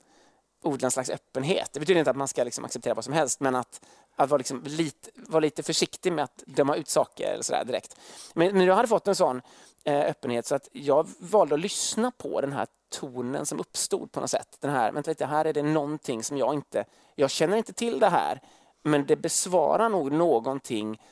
odla 0.62 0.86
en 0.86 0.90
slags 0.90 1.10
öppenhet. 1.10 1.70
Det 1.72 1.80
betyder 1.80 1.98
inte 1.98 2.10
att 2.10 2.16
man 2.16 2.28
ska 2.28 2.44
liksom 2.44 2.64
acceptera 2.64 2.94
vad 2.94 3.04
som 3.04 3.14
helst, 3.14 3.40
men 3.40 3.54
att, 3.54 3.80
att 4.16 4.30
vara, 4.30 4.38
liksom 4.38 4.62
lite, 4.64 5.10
vara 5.14 5.40
lite 5.40 5.62
försiktig 5.62 6.12
med 6.12 6.24
att 6.24 6.42
döma 6.46 6.76
ut 6.76 6.88
saker 6.88 7.32
eller 7.32 7.42
så 7.42 7.64
direkt. 7.64 7.96
Men, 8.34 8.58
men 8.58 8.66
jag 8.66 8.74
hade 8.74 8.88
fått 8.88 9.08
en 9.08 9.14
sån 9.14 9.42
eh, 9.84 10.00
öppenhet 10.00 10.46
så 10.46 10.54
att 10.54 10.68
jag 10.72 11.08
valde 11.18 11.54
att 11.54 11.60
lyssna 11.60 12.10
på 12.10 12.40
den 12.40 12.52
här 12.52 12.66
tonen 12.88 13.46
som 13.46 13.60
uppstod 13.60 14.12
på 14.12 14.20
något 14.20 14.30
sätt. 14.30 14.56
Den 14.60 14.70
här, 14.70 14.92
vänta 14.92 15.10
lite, 15.10 15.26
här 15.26 15.44
är 15.44 15.52
det 15.52 15.62
någonting 15.62 16.22
som 16.22 16.36
jag 16.36 16.54
inte, 16.54 16.84
jag 17.14 17.30
känner 17.30 17.56
inte 17.56 17.72
till 17.72 17.98
det 17.98 18.08
här, 18.08 18.40
men 18.82 19.06
det 19.06 19.16
besvarar 19.16 19.88
nog 19.88 20.12
någonting, 20.12 21.02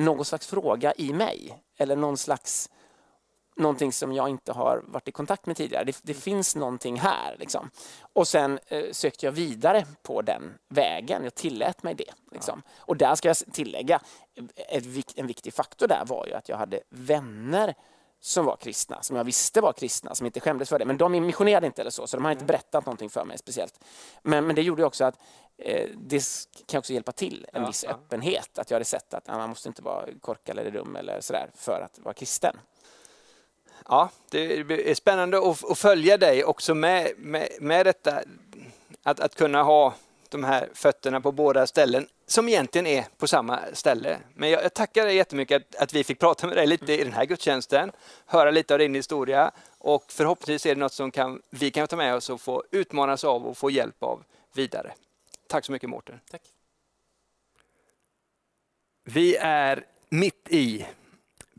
någon 0.00 0.24
slags 0.24 0.46
fråga 0.46 0.94
i 0.96 1.12
mig 1.12 1.62
eller 1.78 1.96
någon 1.96 2.16
slags 2.16 2.70
någonting 3.56 3.92
som 3.92 4.12
jag 4.12 4.28
inte 4.28 4.52
har 4.52 4.84
varit 4.86 5.08
i 5.08 5.12
kontakt 5.12 5.46
med 5.46 5.56
tidigare. 5.56 5.84
Det, 5.84 6.00
det 6.02 6.14
finns 6.14 6.56
någonting 6.56 6.96
här. 6.96 7.36
Liksom. 7.38 7.70
Och 8.12 8.28
sen 8.28 8.58
eh, 8.66 8.84
sökte 8.92 9.26
jag 9.26 9.32
vidare 9.32 9.86
på 10.02 10.22
den 10.22 10.54
vägen. 10.68 11.24
Jag 11.24 11.34
tillät 11.34 11.82
mig 11.82 11.94
det. 11.94 12.12
Liksom. 12.32 12.62
Ja. 12.66 12.72
Och 12.78 12.96
där 12.96 13.14
ska 13.14 13.28
jag 13.28 13.36
tillägga, 13.36 14.00
ett, 14.56 14.84
en 15.16 15.26
viktig 15.26 15.54
faktor 15.54 15.88
där 15.88 16.04
var 16.06 16.26
ju 16.26 16.34
att 16.34 16.48
jag 16.48 16.56
hade 16.56 16.80
vänner 16.90 17.74
som 18.20 18.44
var 18.44 18.56
kristna, 18.56 19.02
som 19.02 19.16
jag 19.16 19.24
visste 19.24 19.60
var 19.60 19.72
kristna, 19.72 20.14
som 20.14 20.26
inte 20.26 20.40
skämdes 20.40 20.68
för 20.68 20.78
det. 20.78 20.84
Men 20.84 20.96
de 20.96 21.12
missionerade 21.12 21.66
inte 21.66 21.80
eller 21.82 21.90
så, 21.90 22.06
så 22.06 22.16
de 22.16 22.24
har 22.24 22.32
inte 22.32 22.44
berättat 22.44 22.86
någonting 22.86 23.10
för 23.10 23.24
mig 23.24 23.38
speciellt. 23.38 23.84
Men, 24.22 24.46
men 24.46 24.56
det 24.56 24.62
gjorde 24.62 24.84
också 24.84 25.04
att 25.04 25.18
det 25.96 26.24
kan 26.66 26.78
också 26.78 26.92
hjälpa 26.92 27.12
till 27.12 27.46
en 27.52 27.62
ja, 27.62 27.68
viss 27.68 27.84
ja. 27.84 27.90
öppenhet. 27.90 28.58
Att 28.58 28.70
jag 28.70 28.74
hade 28.74 28.84
sett 28.84 29.14
att 29.14 29.24
ja, 29.26 29.36
man 29.36 29.48
måste 29.48 29.68
inte 29.68 29.82
vara 29.82 30.06
korkad 30.20 30.58
eller 30.58 30.70
dum 30.70 30.96
eller 30.96 31.20
sådär 31.20 31.50
för 31.54 31.80
att 31.80 31.98
vara 31.98 32.14
kristen. 32.14 32.56
Ja, 33.88 34.10
det 34.30 34.60
är 34.90 34.94
spännande 34.94 35.38
att, 35.70 35.78
följa 35.78 36.16
dig 36.16 36.44
också 36.44 36.74
med, 36.74 37.12
med, 37.16 37.48
med 37.60 37.86
detta. 37.86 38.22
Att, 39.02 39.20
att 39.20 39.34
kunna 39.34 39.62
ha 39.62 39.94
de 40.28 40.44
här 40.44 40.68
fötterna 40.74 41.20
på 41.20 41.32
båda 41.32 41.66
ställen 41.66 42.06
som 42.26 42.48
egentligen 42.48 42.86
är 42.86 43.04
på 43.18 43.26
samma 43.26 43.60
ställe. 43.72 44.18
Men 44.34 44.50
jag, 44.50 44.64
jag 44.64 44.74
tackar 44.74 45.04
dig 45.04 45.16
jättemycket 45.16 45.62
att, 45.62 45.82
att 45.82 45.92
vi 45.92 46.04
fick 46.04 46.18
prata 46.18 46.46
med 46.46 46.56
dig 46.56 46.66
lite 46.66 46.92
i 46.92 47.04
den 47.04 47.12
här 47.12 47.24
gudstjänsten, 47.24 47.92
höra 48.26 48.50
lite 48.50 48.74
av 48.74 48.78
din 48.78 48.94
historia 48.94 49.50
och 49.78 50.04
förhoppningsvis 50.08 50.70
är 50.70 50.74
det 50.74 50.80
något 50.80 50.92
som 50.92 51.10
kan, 51.10 51.42
vi 51.50 51.70
kan 51.70 51.88
ta 51.88 51.96
med 51.96 52.14
oss 52.14 52.30
och 52.30 52.40
få 52.40 52.64
utmanas 52.70 53.24
av 53.24 53.46
och 53.46 53.56
få 53.56 53.70
hjälp 53.70 54.02
av 54.02 54.24
vidare. 54.54 54.92
Tack 55.50 55.64
så 55.64 55.72
mycket 55.72 55.90
Mårten. 55.90 56.20
Tack. 56.30 56.42
Vi 59.04 59.36
är 59.36 59.84
mitt 60.08 60.48
i 60.50 60.86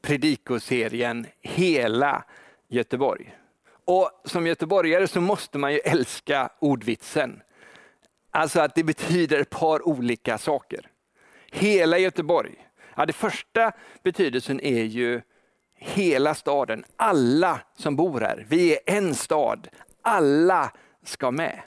predikoserien 0.01 1.27
Hela 1.41 2.23
Göteborg. 2.67 3.37
Och 3.85 4.21
som 4.25 4.47
göteborgare 4.47 5.07
så 5.07 5.21
måste 5.21 5.57
man 5.57 5.73
ju 5.73 5.79
älska 5.79 6.49
ordvitsen. 6.59 7.41
Alltså 8.29 8.59
att 8.59 8.75
det 8.75 8.83
betyder 8.83 9.39
ett 9.39 9.49
par 9.49 9.87
olika 9.87 10.37
saker. 10.37 10.89
Hela 11.51 11.97
Göteborg. 11.97 12.67
Ja, 12.95 13.05
det 13.05 13.13
första 13.13 13.71
betydelsen 14.03 14.59
är 14.59 14.83
ju 14.83 15.21
hela 15.75 16.35
staden, 16.35 16.85
alla 16.95 17.61
som 17.75 17.95
bor 17.95 18.21
här. 18.21 18.45
Vi 18.49 18.73
är 18.73 18.79
en 18.85 19.15
stad, 19.15 19.67
alla 20.01 20.71
ska 21.03 21.31
med. 21.31 21.61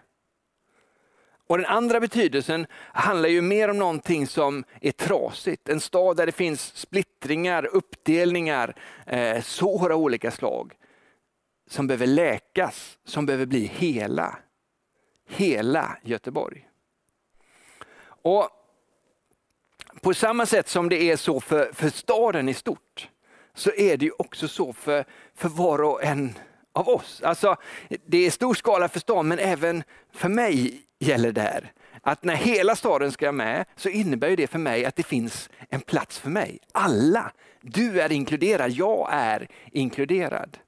Och 1.46 1.58
Den 1.58 1.66
andra 1.66 2.00
betydelsen 2.00 2.66
handlar 2.92 3.28
ju 3.28 3.42
mer 3.42 3.68
om 3.68 3.78
någonting 3.78 4.26
som 4.26 4.64
är 4.80 4.92
trasigt. 4.92 5.68
En 5.68 5.80
stad 5.80 6.16
där 6.16 6.26
det 6.26 6.32
finns 6.32 6.76
splittringar, 6.76 7.66
uppdelningar, 7.66 8.74
eh, 9.06 9.42
sår 9.42 9.92
av 9.92 10.00
olika 10.00 10.30
slag. 10.30 10.72
Som 11.70 11.86
behöver 11.86 12.06
läkas, 12.06 12.98
som 13.04 13.26
behöver 13.26 13.46
bli 13.46 13.66
hela. 13.66 14.38
Hela 15.28 15.98
Göteborg. 16.02 16.68
Och 18.04 18.48
På 20.00 20.14
samma 20.14 20.46
sätt 20.46 20.68
som 20.68 20.88
det 20.88 21.10
är 21.10 21.16
så 21.16 21.40
för, 21.40 21.72
för 21.72 21.88
staden 21.88 22.48
i 22.48 22.54
stort, 22.54 23.08
så 23.54 23.70
är 23.70 23.96
det 23.96 24.04
ju 24.04 24.12
också 24.18 24.48
så 24.48 24.72
för, 24.72 25.04
för 25.34 25.48
var 25.48 25.82
och 25.82 26.04
en 26.04 26.38
av 26.72 26.88
oss. 26.88 27.22
Alltså, 27.22 27.56
det 28.06 28.26
är 28.26 28.30
stor 28.30 28.54
skala 28.54 28.88
för 28.88 29.00
stan, 29.00 29.28
men 29.28 29.38
även 29.38 29.82
för 30.12 30.28
mig 30.28 30.84
gäller 31.04 31.32
där. 31.32 31.73
Att 32.02 32.25
när 32.25 32.34
hela 32.34 32.76
staden 32.76 33.12
ska 33.12 33.32
med 33.32 33.64
så 33.76 33.88
innebär 33.88 34.37
det 34.37 34.46
för 34.46 34.58
mig 34.58 34.84
att 34.84 34.96
det 34.96 35.02
finns 35.02 35.50
en 35.68 35.80
plats 35.80 36.18
för 36.18 36.30
mig. 36.30 36.58
Alla. 36.73 37.32
Du 37.61 38.00
är 38.00 38.12
inkluderad, 38.12 38.70
jag 38.70 39.08
är 39.12 39.49
inkluderad. 39.73 40.58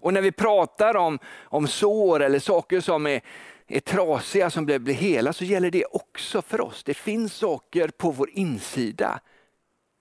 Och 0.00 0.14
när 0.14 0.22
vi 0.22 0.32
pratar 0.32 0.96
om, 0.96 1.18
om 1.42 1.66
sår 1.66 2.22
eller 2.22 2.38
saker 2.38 2.80
som 2.80 3.06
är, 3.06 3.20
är 3.66 3.80
trasiga 3.80 4.50
som 4.50 4.66
blir 4.66 4.94
hela 4.94 5.32
så 5.32 5.44
gäller 5.44 5.70
det 5.70 5.84
också 5.84 6.42
för 6.42 6.60
oss. 6.60 6.84
Det 6.84 6.94
finns 6.94 7.34
saker 7.34 7.88
på 7.88 8.10
vår 8.10 8.30
insida 8.30 9.20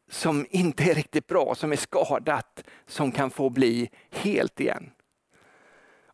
som 0.10 0.46
inte 0.50 0.84
är 0.84 0.96
riktigt 0.96 1.28
bra, 1.28 1.56
som 1.56 1.72
är 1.72 1.76
skadat, 1.76 2.64
som 2.88 3.12
kan 3.12 3.30
få 3.30 3.50
bli 3.50 3.90
helt 4.10 4.60
igen. 4.60 4.92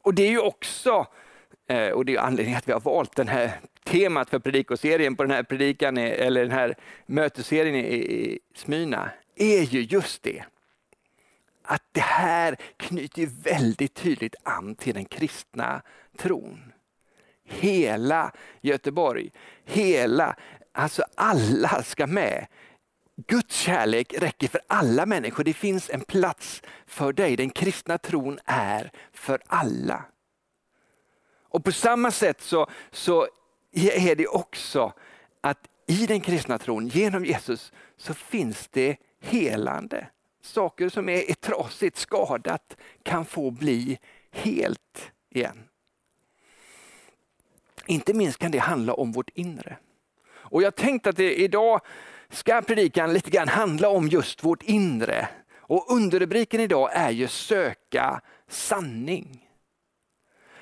Och 0.01 0.13
det 0.13 0.23
är 0.23 0.29
ju 0.29 0.39
också, 0.39 1.07
Eh, 1.67 1.89
och 1.89 2.05
det 2.05 2.15
är 2.15 2.19
anledningen 2.19 2.57
att 2.57 2.67
vi 2.67 2.71
har 2.71 2.79
valt 2.79 3.15
den 3.15 3.27
här 3.27 3.59
temat 3.83 4.29
för 4.29 4.39
predikoserien 4.39 5.15
på 5.15 5.23
den 5.23 5.31
här 5.31 5.43
predikan, 5.43 5.97
eller 5.97 6.41
den 6.41 6.51
här 6.51 6.75
mötesserien 7.05 7.75
i 7.75 8.39
Smyna, 8.55 9.09
är 9.35 9.61
ju 9.61 9.81
just 9.81 10.23
det. 10.23 10.43
Att 11.63 11.83
det 11.91 12.01
här 12.01 12.57
knyter 12.77 13.25
väldigt 13.43 13.93
tydligt 13.93 14.35
an 14.43 14.75
till 14.75 14.93
den 14.93 15.05
kristna 15.05 15.81
tron. 16.17 16.71
Hela 17.47 18.31
Göteborg, 18.61 19.31
hela, 19.65 20.35
alltså 20.71 21.03
alla 21.15 21.83
ska 21.83 22.07
med. 22.07 22.47
Guds 23.27 23.55
kärlek 23.55 24.13
räcker 24.17 24.47
för 24.47 24.61
alla 24.67 25.05
människor. 25.05 25.43
Det 25.43 25.53
finns 25.53 25.89
en 25.89 26.01
plats 26.01 26.61
för 26.85 27.13
dig. 27.13 27.35
Den 27.35 27.49
kristna 27.49 27.97
tron 27.97 28.39
är 28.45 28.91
för 29.13 29.41
alla. 29.47 30.03
Och 31.55 31.63
på 31.63 31.71
samma 31.71 32.11
sätt 32.11 32.41
så, 32.41 32.67
så 32.91 33.27
är 33.73 34.15
det 34.15 34.27
också 34.27 34.93
att 35.41 35.67
i 35.87 36.05
den 36.05 36.21
kristna 36.21 36.57
tron, 36.57 36.87
genom 36.87 37.25
Jesus, 37.25 37.71
så 37.97 38.13
finns 38.13 38.67
det 38.67 38.97
helande. 39.21 40.07
Saker 40.41 40.89
som 40.89 41.09
är, 41.09 41.29
är 41.29 41.33
trasigt, 41.33 41.97
skadat, 41.97 42.77
kan 43.03 43.25
få 43.25 43.51
bli 43.51 43.99
helt 44.31 45.11
igen. 45.29 45.63
Inte 47.85 48.13
minst 48.13 48.37
kan 48.37 48.51
det 48.51 48.59
handla 48.59 48.93
om 48.93 49.11
vårt 49.11 49.29
inre. 49.29 49.77
Och 50.33 50.63
Jag 50.63 50.75
tänkte 50.75 51.09
att 51.09 51.17
det 51.17 51.35
idag 51.35 51.81
ska 52.29 52.61
predikan 52.61 53.13
lite 53.13 53.29
grann 53.29 53.47
handla 53.47 53.89
om 53.89 54.07
just 54.07 54.43
vårt 54.43 54.63
inre. 54.63 55.27
Och 55.55 55.91
underrubriken 55.91 56.61
idag 56.61 56.89
är 56.93 57.11
ju 57.11 57.27
söka 57.27 58.21
sanning. 58.47 59.44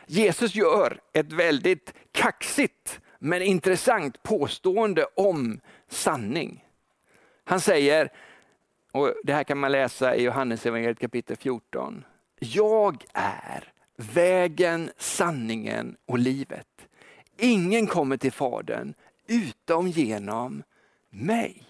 Jesus 0.06 0.56
gör 0.56 1.00
ett 1.14 1.34
väldigt 1.34 1.94
kaxigt 2.12 3.00
men 3.20 3.42
intressant 3.42 4.24
påstående 4.24 5.06
om 5.16 5.60
sanning. 5.90 6.66
Han 7.44 7.62
säger, 7.62 8.10
och 8.92 9.14
det 9.24 9.34
här 9.34 9.44
kan 9.44 9.58
man 9.58 9.72
läsa 9.72 10.16
i 10.16 10.24
Johannes 10.24 10.66
evangeliet 10.66 11.00
kapitel 11.00 11.38
14. 11.38 12.06
Jag 12.40 13.06
är 13.14 13.74
vägen, 13.96 14.92
sanningen 14.98 15.98
och 16.06 16.20
livet. 16.20 16.68
Ingen 17.38 17.88
kommer 17.88 18.18
till 18.18 18.32
Fadern 18.32 18.94
utom 19.28 19.88
genom 19.88 20.64
mig. 21.10 21.64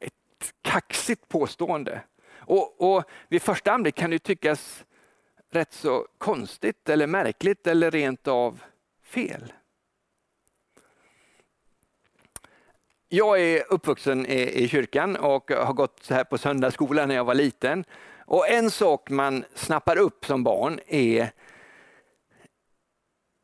Ett 0.00 0.54
kaxigt 0.62 1.28
påstående. 1.28 2.00
Och, 2.30 2.96
och 2.96 3.04
vid 3.28 3.42
första 3.42 3.72
anblick 3.72 3.94
kan 3.94 4.10
det 4.10 4.18
tyckas 4.18 4.84
rätt 5.50 5.72
så 5.72 6.06
konstigt 6.18 6.88
eller 6.88 7.06
märkligt 7.06 7.66
eller 7.66 7.90
rent 7.90 8.28
av 8.28 8.62
fel. 9.02 9.52
Jag 13.08 13.40
är 13.40 13.72
uppvuxen 13.72 14.26
i, 14.26 14.64
i 14.64 14.68
kyrkan 14.68 15.16
och 15.16 15.50
har 15.50 15.72
gått 15.72 15.98
så 16.02 16.14
här 16.14 16.24
på 16.24 16.38
söndagsskola 16.38 17.06
när 17.06 17.14
jag 17.14 17.24
var 17.24 17.34
liten. 17.34 17.84
Och 18.26 18.48
En 18.48 18.70
sak 18.70 19.10
man 19.10 19.44
snappar 19.54 19.98
upp 19.98 20.24
som 20.24 20.44
barn 20.44 20.80
är 20.86 21.30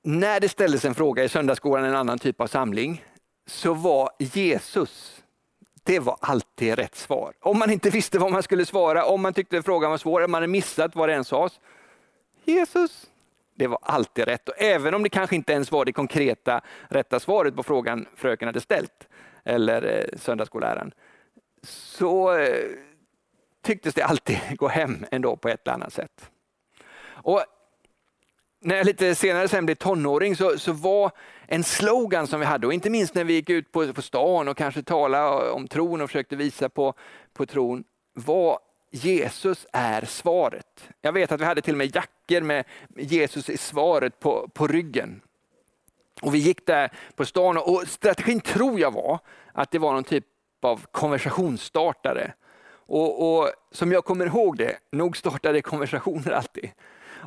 när 0.05 0.41
det 0.41 0.49
ställdes 0.49 0.85
en 0.85 0.95
fråga 0.95 1.25
i 1.25 1.29
söndagsskolan, 1.29 1.85
en 1.85 1.95
annan 1.95 2.19
typ 2.19 2.41
av 2.41 2.47
samling, 2.47 3.05
så 3.47 3.75
var 3.75 4.11
Jesus, 4.19 5.23
det 5.83 5.99
var 5.99 6.17
alltid 6.21 6.75
rätt 6.75 6.95
svar. 6.95 7.33
Om 7.41 7.59
man 7.59 7.71
inte 7.71 7.91
visste 7.91 8.19
vad 8.19 8.33
man 8.33 8.43
skulle 8.43 8.67
svara, 8.67 9.05
om 9.05 9.23
man 9.23 9.35
tyckte 9.35 9.63
frågan 9.63 9.91
var 9.91 9.99
svår, 9.99 10.25
om 10.25 10.31
man 10.31 10.43
hade 10.43 10.53
missat 10.53 10.97
vad 10.97 11.09
det 11.09 11.25
sades. 11.25 11.61
Jesus, 12.45 13.11
Det 13.55 13.67
var 13.67 13.79
alltid 13.83 14.25
rätt. 14.25 14.49
Och 14.49 14.55
även 14.59 14.95
om 14.95 15.03
det 15.03 15.09
kanske 15.09 15.37
inte 15.37 15.53
ens 15.53 15.73
var 15.73 15.85
det 15.85 15.93
konkreta 15.93 16.61
rätta 16.89 17.21
svaret 17.21 17.57
på 17.57 17.63
frågan 17.63 18.07
fröken 18.17 18.49
hade 18.49 18.61
ställt, 18.61 19.09
eller 19.45 19.83
eh, 19.83 20.19
söndagsskolläraren, 20.19 20.93
så 21.63 22.37
eh, 22.37 22.65
tycktes 23.63 23.95
det 23.95 24.03
alltid 24.03 24.41
gå 24.57 24.69
hem 24.69 25.07
ändå 25.11 25.37
på 25.37 25.49
ett 25.49 25.67
eller 25.67 25.75
annat 25.75 25.93
sätt. 25.93 26.31
Och 27.07 27.45
när 28.61 28.77
jag 28.77 28.87
lite 28.87 29.15
senare 29.15 29.49
sen 29.49 29.67
blev 29.67 29.75
tonåring 29.75 30.37
så, 30.37 30.59
så 30.59 30.73
var 30.73 31.11
en 31.47 31.65
slogan 31.65 32.27
som 32.27 32.41
vi 32.41 32.47
hade, 32.47 32.67
och 32.67 32.73
inte 32.73 32.91
minst 32.91 33.15
när 33.15 33.25
vi 33.25 33.33
gick 33.33 33.51
ut 33.51 33.73
på, 33.73 33.93
på 33.93 34.03
stan 34.03 34.49
och 34.49 34.57
kanske 34.57 34.83
talade 34.83 35.51
om 35.51 35.69
tron 35.69 36.01
och 36.01 36.11
försökte 36.11 36.37
visa 36.37 36.69
på, 36.69 36.95
på 37.33 37.47
tron, 37.47 37.85
var 38.15 38.59
Jesus 38.95 39.67
är 39.73 40.05
svaret. 40.05 40.89
Jag 41.03 41.13
vet 41.13 41.33
att 41.33 41.41
vi 41.41 41.45
hade 41.45 41.63
till 41.63 41.75
och 41.75 41.79
med 41.79 41.97
jackor 41.97 42.41
med 42.41 42.65
Jesus 42.97 43.49
är 43.49 43.57
svaret 43.57 44.21
på, 44.21 44.49
på 44.55 44.67
ryggen. 44.67 45.21
Och 46.23 46.35
Vi 46.35 46.39
gick 46.39 46.67
där 46.67 46.91
på 47.15 47.25
stan 47.25 47.57
och 47.57 47.83
strategin 47.87 48.41
tror 48.41 48.81
jag 48.81 48.91
var 48.91 49.19
att 49.53 49.71
det 49.71 49.79
var 49.79 49.93
någon 49.93 50.05
typ 50.05 50.25
av 50.61 50.87
konversationsstartare. 50.91 52.33
Och, 52.87 53.39
och 53.39 53.51
Som 53.71 53.93
jag 53.93 54.05
kommer 54.05 54.27
ihåg 54.27 54.57
det, 54.59 54.77
nog 54.91 55.17
startade 55.17 55.63
konversationer 55.63 56.31
alltid. 56.31 56.71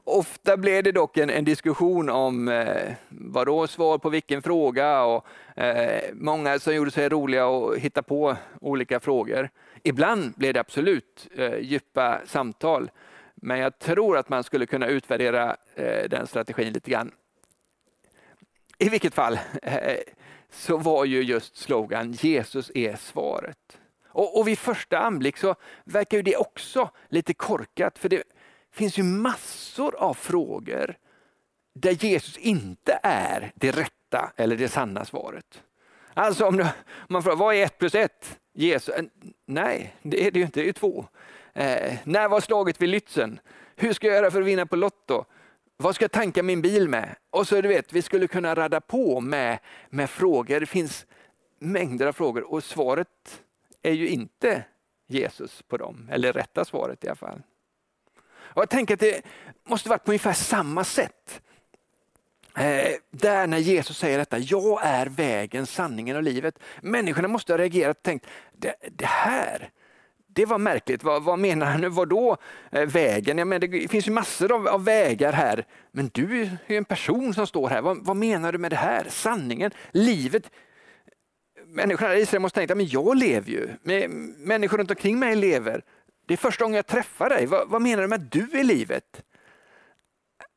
Ofta 0.04 0.58
blev 0.58 0.84
det 0.84 0.92
dock 0.92 1.18
en, 1.18 1.30
en 1.30 1.46
diskussion 1.46 2.10
om 2.10 2.48
eh, 2.48 2.94
vadå 3.10 3.68
svar 3.68 3.98
på 3.98 4.10
vilken 4.10 4.42
fråga 4.42 5.04
och 5.04 5.26
eh, 5.56 6.04
många 6.14 6.60
som 6.60 6.76
gjorde 6.76 6.92
sig 6.92 7.10
roliga 7.10 7.48
och 7.48 7.78
hittade 7.78 8.08
på 8.08 8.36
olika 8.62 9.00
frågor. 9.00 9.50
Ibland 9.88 10.34
blev 10.36 10.54
det 10.54 10.60
absolut 10.60 11.28
eh, 11.36 11.58
djupa 11.60 12.22
samtal, 12.26 12.92
men 13.36 13.60
jag 13.60 13.80
tror 13.80 14.18
att 14.18 14.30
man 14.30 14.44
skulle 14.44 14.66
kunna 14.66 14.88
utvärdera 14.88 15.58
eh, 15.76 16.10
den 16.10 16.28
strategin 16.28 16.74
lite 16.74 16.92
grann. 16.92 17.12
I 18.78 18.90
vilket 18.90 19.14
fall 19.14 19.40
eh, 19.62 19.98
så 20.50 20.78
var 20.78 21.06
ju 21.06 21.22
just 21.22 21.58
slogan 21.58 22.12
Jesus 22.12 22.72
är 22.76 22.96
svaret. 22.96 23.80
Och, 24.08 24.40
och 24.40 24.48
vid 24.48 24.60
första 24.60 25.00
anblick 25.00 25.38
så 25.38 25.56
verkar 25.84 26.18
ju 26.18 26.24
det 26.24 26.38
också 26.38 26.90
lite 27.10 27.34
korkat, 27.34 27.98
för 27.98 28.10
det 28.10 28.24
finns 28.72 29.00
ju 29.00 29.04
massor 29.04 29.96
av 29.96 30.14
frågor 30.14 30.98
där 31.74 31.92
Jesus 31.92 32.38
inte 32.38 33.00
är 33.04 33.52
det 33.56 33.72
rätta 33.72 34.32
eller 34.38 34.58
det 34.58 34.70
sanna 34.70 35.06
svaret. 35.06 35.64
Alltså 36.18 36.46
om, 36.46 36.58
du, 36.58 36.64
om 36.64 36.70
man 37.08 37.24
frågar, 37.24 37.38
vad 37.38 37.56
är 37.56 37.64
ett 37.64 37.78
plus 37.78 37.96
ett? 37.96 38.40
Jesus? 38.54 38.96
Nej, 39.46 39.96
det 40.02 40.28
är 40.28 40.32
det 40.32 40.40
ju 40.40 40.46
inte, 40.46 40.62
det 40.62 40.70
är 40.70 40.74
två. 40.74 41.06
Eh, 41.54 41.98
när 42.04 42.28
var 42.28 42.42
slaget 42.42 42.82
vid 42.82 42.90
Lützen? 42.90 43.40
Hur 43.76 43.94
ska 43.94 44.08
jag 44.08 44.16
göra 44.16 44.32
för 44.32 44.42
att 44.42 44.48
vinna 44.48 44.66
på 44.66 44.76
Lotto? 44.76 45.26
Vad 45.78 45.96
ska 45.96 46.04
jag 46.04 46.12
tanka 46.12 46.44
min 46.44 46.62
bil 46.62 46.90
med? 46.90 47.16
Och 47.30 47.48
så 47.48 47.62
du 47.62 47.68
vet, 47.68 47.94
vi 47.94 48.02
skulle 48.02 48.28
kunna 48.28 48.56
radda 48.56 48.82
på 48.82 49.22
med, 49.22 49.60
med 49.90 50.10
frågor. 50.10 50.60
Det 50.60 50.66
finns 50.66 51.06
mängder 51.60 52.08
av 52.08 52.14
frågor 52.14 52.52
och 52.52 52.64
svaret 52.64 53.42
är 53.82 53.94
ju 53.94 54.08
inte 54.08 54.64
Jesus 55.08 55.62
på 55.62 55.78
dem, 55.78 56.10
eller 56.12 56.34
rätta 56.34 56.66
svaret 56.66 57.04
i 57.04 57.08
alla 57.08 57.16
fall. 57.16 57.42
Och 58.38 58.62
jag 58.62 58.70
tänker 58.70 58.94
att 58.94 59.00
det 59.00 59.26
måste 59.64 59.90
varit 59.90 60.04
på 60.04 60.12
ungefär 60.12 60.34
samma 60.34 60.84
sätt. 60.84 61.42
Eh, 62.58 62.96
där 63.12 63.48
när 63.48 63.58
Jesus 63.58 63.98
säger 63.98 64.18
detta, 64.18 64.38
jag 64.38 64.80
är 64.84 65.06
vägen, 65.06 65.66
sanningen 65.66 66.16
och 66.16 66.24
livet. 66.24 66.60
Människorna 66.82 67.28
måste 67.28 67.54
ha 67.54 67.58
reagerat 67.58 67.98
och 67.98 68.04
tänkt, 68.04 68.26
det, 68.54 68.76
det 68.92 69.06
här, 69.06 69.70
det 70.28 70.46
var 70.46 70.58
märkligt. 70.58 71.04
Vad, 71.04 71.24
vad 71.24 71.40
menar 71.40 71.66
han 71.66 71.82
nu? 71.82 71.90
Vadå 71.90 72.38
eh, 72.72 72.86
vägen? 72.86 73.38
Jag 73.38 73.48
menar, 73.48 73.68
det 73.68 73.88
finns 73.88 74.08
ju 74.08 74.12
massor 74.12 74.52
av, 74.52 74.68
av, 74.68 74.86
vägar 74.86 75.34
här, 75.34 75.66
men 75.92 76.10
du 76.14 76.42
är 76.42 76.58
ju 76.68 76.78
en 76.78 76.86
person 76.86 77.34
som 77.34 77.48
står 77.48 77.70
här. 77.70 77.82
Vad, 77.82 78.06
vad 78.06 78.18
menar 78.18 78.52
du 78.52 78.58
med 78.58 78.72
det 78.72 78.76
här? 78.76 79.06
Sanningen, 79.10 79.72
livet. 79.92 80.52
Människorna 81.66 82.16
i 82.16 82.22
Israel 82.22 82.42
måste 82.42 82.60
tänka, 82.60 82.76
men 82.76 82.88
jag 82.88 83.18
lever 83.18 83.52
ju. 83.52 83.70
Människor 84.38 84.78
runt 84.78 84.92
omkring 84.92 85.20
mig 85.20 85.36
lever. 85.36 85.82
Det 86.28 86.34
är 86.34 86.38
första 86.38 86.66
gången 86.66 86.76
jag 86.76 86.88
träffar 86.88 87.30
dig. 87.30 87.46
Vad, 87.46 87.70
vad 87.70 87.82
menar 87.82 88.02
du 88.02 88.08
med 88.08 88.22
att 88.22 88.32
du 88.32 88.60
är 88.60 88.64
livet? 88.64 89.24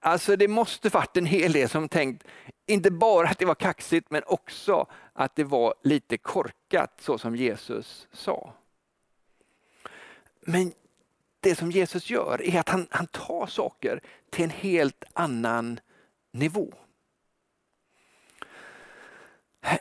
Alltså 0.00 0.36
det 0.36 0.48
måste 0.48 0.88
varit 0.88 1.16
en 1.16 1.26
hel 1.26 1.52
del 1.52 1.68
som 1.68 1.88
tänkt, 1.88 2.24
inte 2.66 2.90
bara 2.90 3.28
att 3.28 3.38
det 3.38 3.44
var 3.44 3.54
kaxigt, 3.54 4.10
men 4.10 4.22
också 4.26 4.86
att 5.12 5.36
det 5.36 5.44
var 5.44 5.74
lite 5.82 6.18
korkat 6.18 6.92
så 7.00 7.18
som 7.18 7.36
Jesus 7.36 8.08
sa. 8.12 8.52
Men 10.40 10.72
det 11.40 11.54
som 11.54 11.70
Jesus 11.70 12.10
gör 12.10 12.42
är 12.42 12.60
att 12.60 12.68
han, 12.68 12.86
han 12.90 13.06
tar 13.06 13.46
saker 13.46 14.00
till 14.30 14.44
en 14.44 14.50
helt 14.50 15.04
annan 15.12 15.80
nivå. 16.32 16.74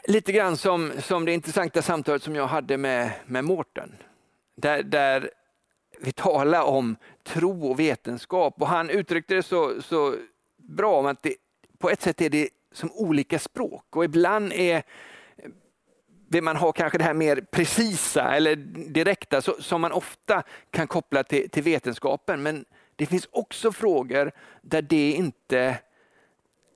Lite 0.03 0.31
grann 0.31 0.57
som, 0.57 0.91
som 1.01 1.25
det 1.25 1.33
intressanta 1.33 1.81
samtalet 1.81 2.23
som 2.23 2.35
jag 2.35 2.47
hade 2.47 2.77
med, 2.77 3.11
med 3.25 3.43
Mårten. 3.43 3.95
Där, 4.55 4.83
där 4.83 5.31
vi 6.01 6.11
talar 6.11 6.63
om 6.63 6.95
tro 7.23 7.71
och 7.71 7.79
vetenskap 7.79 8.61
och 8.61 8.67
han 8.67 8.89
uttryckte 8.89 9.35
det 9.35 9.43
så, 9.43 9.81
så 9.81 10.15
bra 10.57 10.99
om 10.99 11.05
att 11.05 11.23
det, 11.23 11.35
på 11.77 11.89
ett 11.89 12.01
sätt 12.01 12.21
är 12.21 12.29
det 12.29 12.49
som 12.71 12.91
olika 12.91 13.39
språk 13.39 13.95
och 13.95 14.05
ibland 14.05 14.53
är 14.53 14.83
det 16.29 16.41
man 16.41 16.55
har 16.55 16.71
kanske 16.71 16.97
det 16.97 17.03
här 17.03 17.13
mer 17.13 17.41
precisa 17.41 18.35
eller 18.35 18.55
direkta 18.89 19.41
så, 19.41 19.55
som 19.59 19.81
man 19.81 19.91
ofta 19.91 20.43
kan 20.71 20.87
koppla 20.87 21.23
till, 21.23 21.49
till 21.49 21.63
vetenskapen. 21.63 22.43
Men 22.43 22.65
det 22.95 23.05
finns 23.05 23.27
också 23.31 23.71
frågor 23.71 24.31
där 24.61 24.81
det 24.81 25.11
inte 25.11 25.79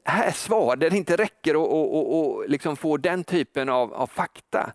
är 0.03 0.31
svar, 0.31 0.75
där 0.75 0.89
det 0.89 0.97
inte 0.97 1.15
räcker 1.15 1.51
att 1.51 1.57
och, 1.57 1.95
och, 1.95 2.19
och 2.19 2.49
liksom 2.49 2.75
få 2.75 2.97
den 2.97 3.23
typen 3.23 3.69
av, 3.69 3.93
av 3.93 4.07
fakta. 4.07 4.73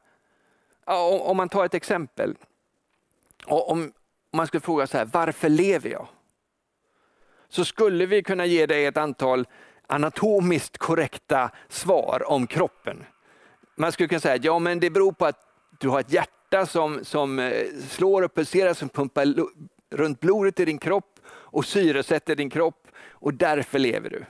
Om, 0.84 1.20
om 1.20 1.36
man 1.36 1.48
tar 1.48 1.64
ett 1.64 1.74
exempel. 1.74 2.36
Om 3.46 3.92
man 4.32 4.46
skulle 4.46 4.60
fråga 4.60 4.86
så 4.86 4.98
här, 4.98 5.08
varför 5.12 5.48
lever 5.48 5.90
jag? 5.90 6.08
Så 7.48 7.64
skulle 7.64 8.06
vi 8.06 8.22
kunna 8.22 8.46
ge 8.46 8.66
dig 8.66 8.86
ett 8.86 8.96
antal 8.96 9.46
anatomiskt 9.86 10.78
korrekta 10.78 11.50
svar 11.68 12.22
om 12.26 12.46
kroppen. 12.46 13.04
Man 13.76 13.92
skulle 13.92 14.08
kunna 14.08 14.20
säga, 14.20 14.38
ja 14.42 14.58
men 14.58 14.80
det 14.80 14.90
beror 14.90 15.12
på 15.12 15.26
att 15.26 15.46
du 15.80 15.88
har 15.88 16.00
ett 16.00 16.12
hjärta 16.12 16.66
som, 16.66 17.04
som 17.04 17.38
eh, 17.38 17.66
slår 17.88 18.22
och 18.22 18.34
pulserar, 18.34 18.74
som 18.74 18.88
pumpar 18.88 19.34
runt 19.90 20.20
blodet 20.20 20.60
i 20.60 20.64
din 20.64 20.78
kropp 20.78 21.20
och 21.28 21.64
syresätter 21.64 22.34
din 22.36 22.50
kropp 22.50 22.88
och 23.10 23.34
därför 23.34 23.78
lever 23.78 24.10
du. 24.10 24.24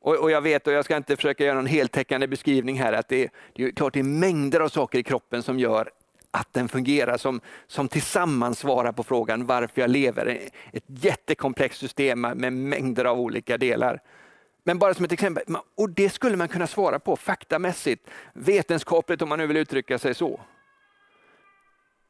Och, 0.00 0.16
och, 0.16 0.30
jag 0.30 0.40
vet, 0.40 0.66
och 0.66 0.72
jag 0.72 0.84
ska 0.84 0.96
inte 0.96 1.16
försöka 1.16 1.44
göra 1.44 1.54
någon 1.54 1.66
heltäckande 1.66 2.26
beskrivning 2.26 2.78
här, 2.78 2.92
att 2.92 3.08
det, 3.08 3.30
det 3.54 3.64
är 3.64 3.70
klart 3.70 3.92
det 3.92 3.98
är 3.98 4.04
mängder 4.04 4.60
av 4.60 4.68
saker 4.68 4.98
i 4.98 5.02
kroppen 5.02 5.42
som 5.42 5.58
gör 5.58 5.90
att 6.34 6.52
den 6.52 6.68
fungerar, 6.68 7.16
som, 7.16 7.40
som 7.66 7.88
tillsammans 7.88 8.58
svarar 8.58 8.92
på 8.92 9.02
frågan 9.02 9.46
varför 9.46 9.80
jag 9.80 9.90
lever. 9.90 10.48
Ett 10.72 10.84
jättekomplext 10.86 11.80
system 11.80 12.20
med 12.20 12.52
mängder 12.52 13.04
av 13.04 13.20
olika 13.20 13.58
delar. 13.58 14.00
Men 14.64 14.78
bara 14.78 14.94
som 14.94 15.04
ett 15.04 15.12
exempel, 15.12 15.42
och 15.76 15.90
det 15.90 16.10
skulle 16.10 16.36
man 16.36 16.48
kunna 16.48 16.66
svara 16.66 16.98
på 16.98 17.16
faktamässigt, 17.16 18.10
vetenskapligt 18.32 19.22
om 19.22 19.28
man 19.28 19.38
nu 19.38 19.46
vill 19.46 19.56
uttrycka 19.56 19.98
sig 19.98 20.14
så. 20.14 20.40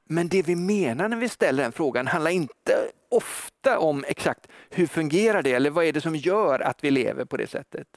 Men 0.09 0.29
det 0.29 0.43
vi 0.43 0.57
menar 0.57 1.09
när 1.09 1.17
vi 1.17 1.29
ställer 1.29 1.63
den 1.63 1.73
frågan 1.73 2.07
handlar 2.07 2.31
inte 2.31 2.73
ofta 3.11 3.79
om 3.79 4.05
exakt 4.09 4.47
hur 4.71 4.87
fungerar 4.87 5.43
det 5.43 5.53
eller 5.53 5.71
vad 5.71 5.85
är 5.85 5.93
det 5.93 6.01
som 6.01 6.17
gör 6.17 6.61
att 6.61 6.85
vi 6.85 6.91
lever 6.91 7.25
på 7.25 7.37
det 7.37 7.47
sättet. 7.47 7.89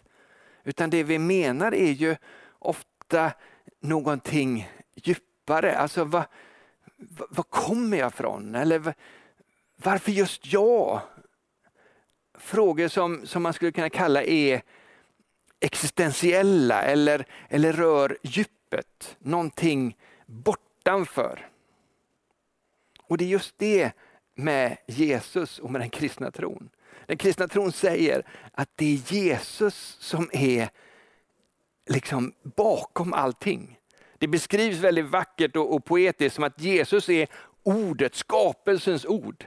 Utan 0.63 0.89
det 0.89 1.03
vi 1.03 1.19
menar 1.19 1.73
är 1.73 1.91
ju 1.91 2.15
ofta 2.59 3.31
någonting 3.81 4.69
djupare 4.95 5.26
djupare. 5.47 5.77
Alltså, 5.77 6.03
var, 6.03 6.25
var 7.29 7.43
kommer 7.43 7.97
jag 7.97 8.07
ifrån? 8.07 8.55
Eller 8.55 8.93
varför 9.75 10.11
just 10.11 10.53
jag? 10.53 11.01
Frågor 12.39 12.87
som, 12.87 13.25
som 13.25 13.43
man 13.43 13.53
skulle 13.53 13.71
kunna 13.71 13.89
kalla 13.89 14.23
är 14.23 14.61
existentiella 15.59 16.81
eller, 16.81 17.25
eller 17.49 17.73
rör 17.73 18.17
djupet, 18.21 19.17
någonting 19.19 19.97
bortanför. 20.25 21.49
Och 23.03 23.17
det 23.17 23.25
är 23.25 23.29
just 23.29 23.57
det 23.57 23.91
med 24.35 24.77
Jesus 24.87 25.59
och 25.59 25.71
med 25.71 25.81
den 25.81 25.89
kristna 25.89 26.31
tron. 26.31 26.69
Den 27.05 27.17
kristna 27.17 27.47
tron 27.47 27.71
säger 27.71 28.23
att 28.51 28.69
det 28.75 28.85
är 28.85 29.13
Jesus 29.13 29.97
som 29.99 30.29
är 30.33 30.69
liksom 31.89 32.33
bakom 32.43 33.13
allting. 33.13 33.76
Det 34.17 34.27
beskrivs 34.27 34.77
väldigt 34.77 35.05
vackert 35.05 35.55
och, 35.55 35.75
och 35.75 35.85
poetiskt 35.85 36.35
som 36.35 36.43
att 36.43 36.61
Jesus 36.61 37.09
är 37.09 37.27
ordet, 37.63 38.15
skapelsens 38.15 39.05
ord. 39.05 39.45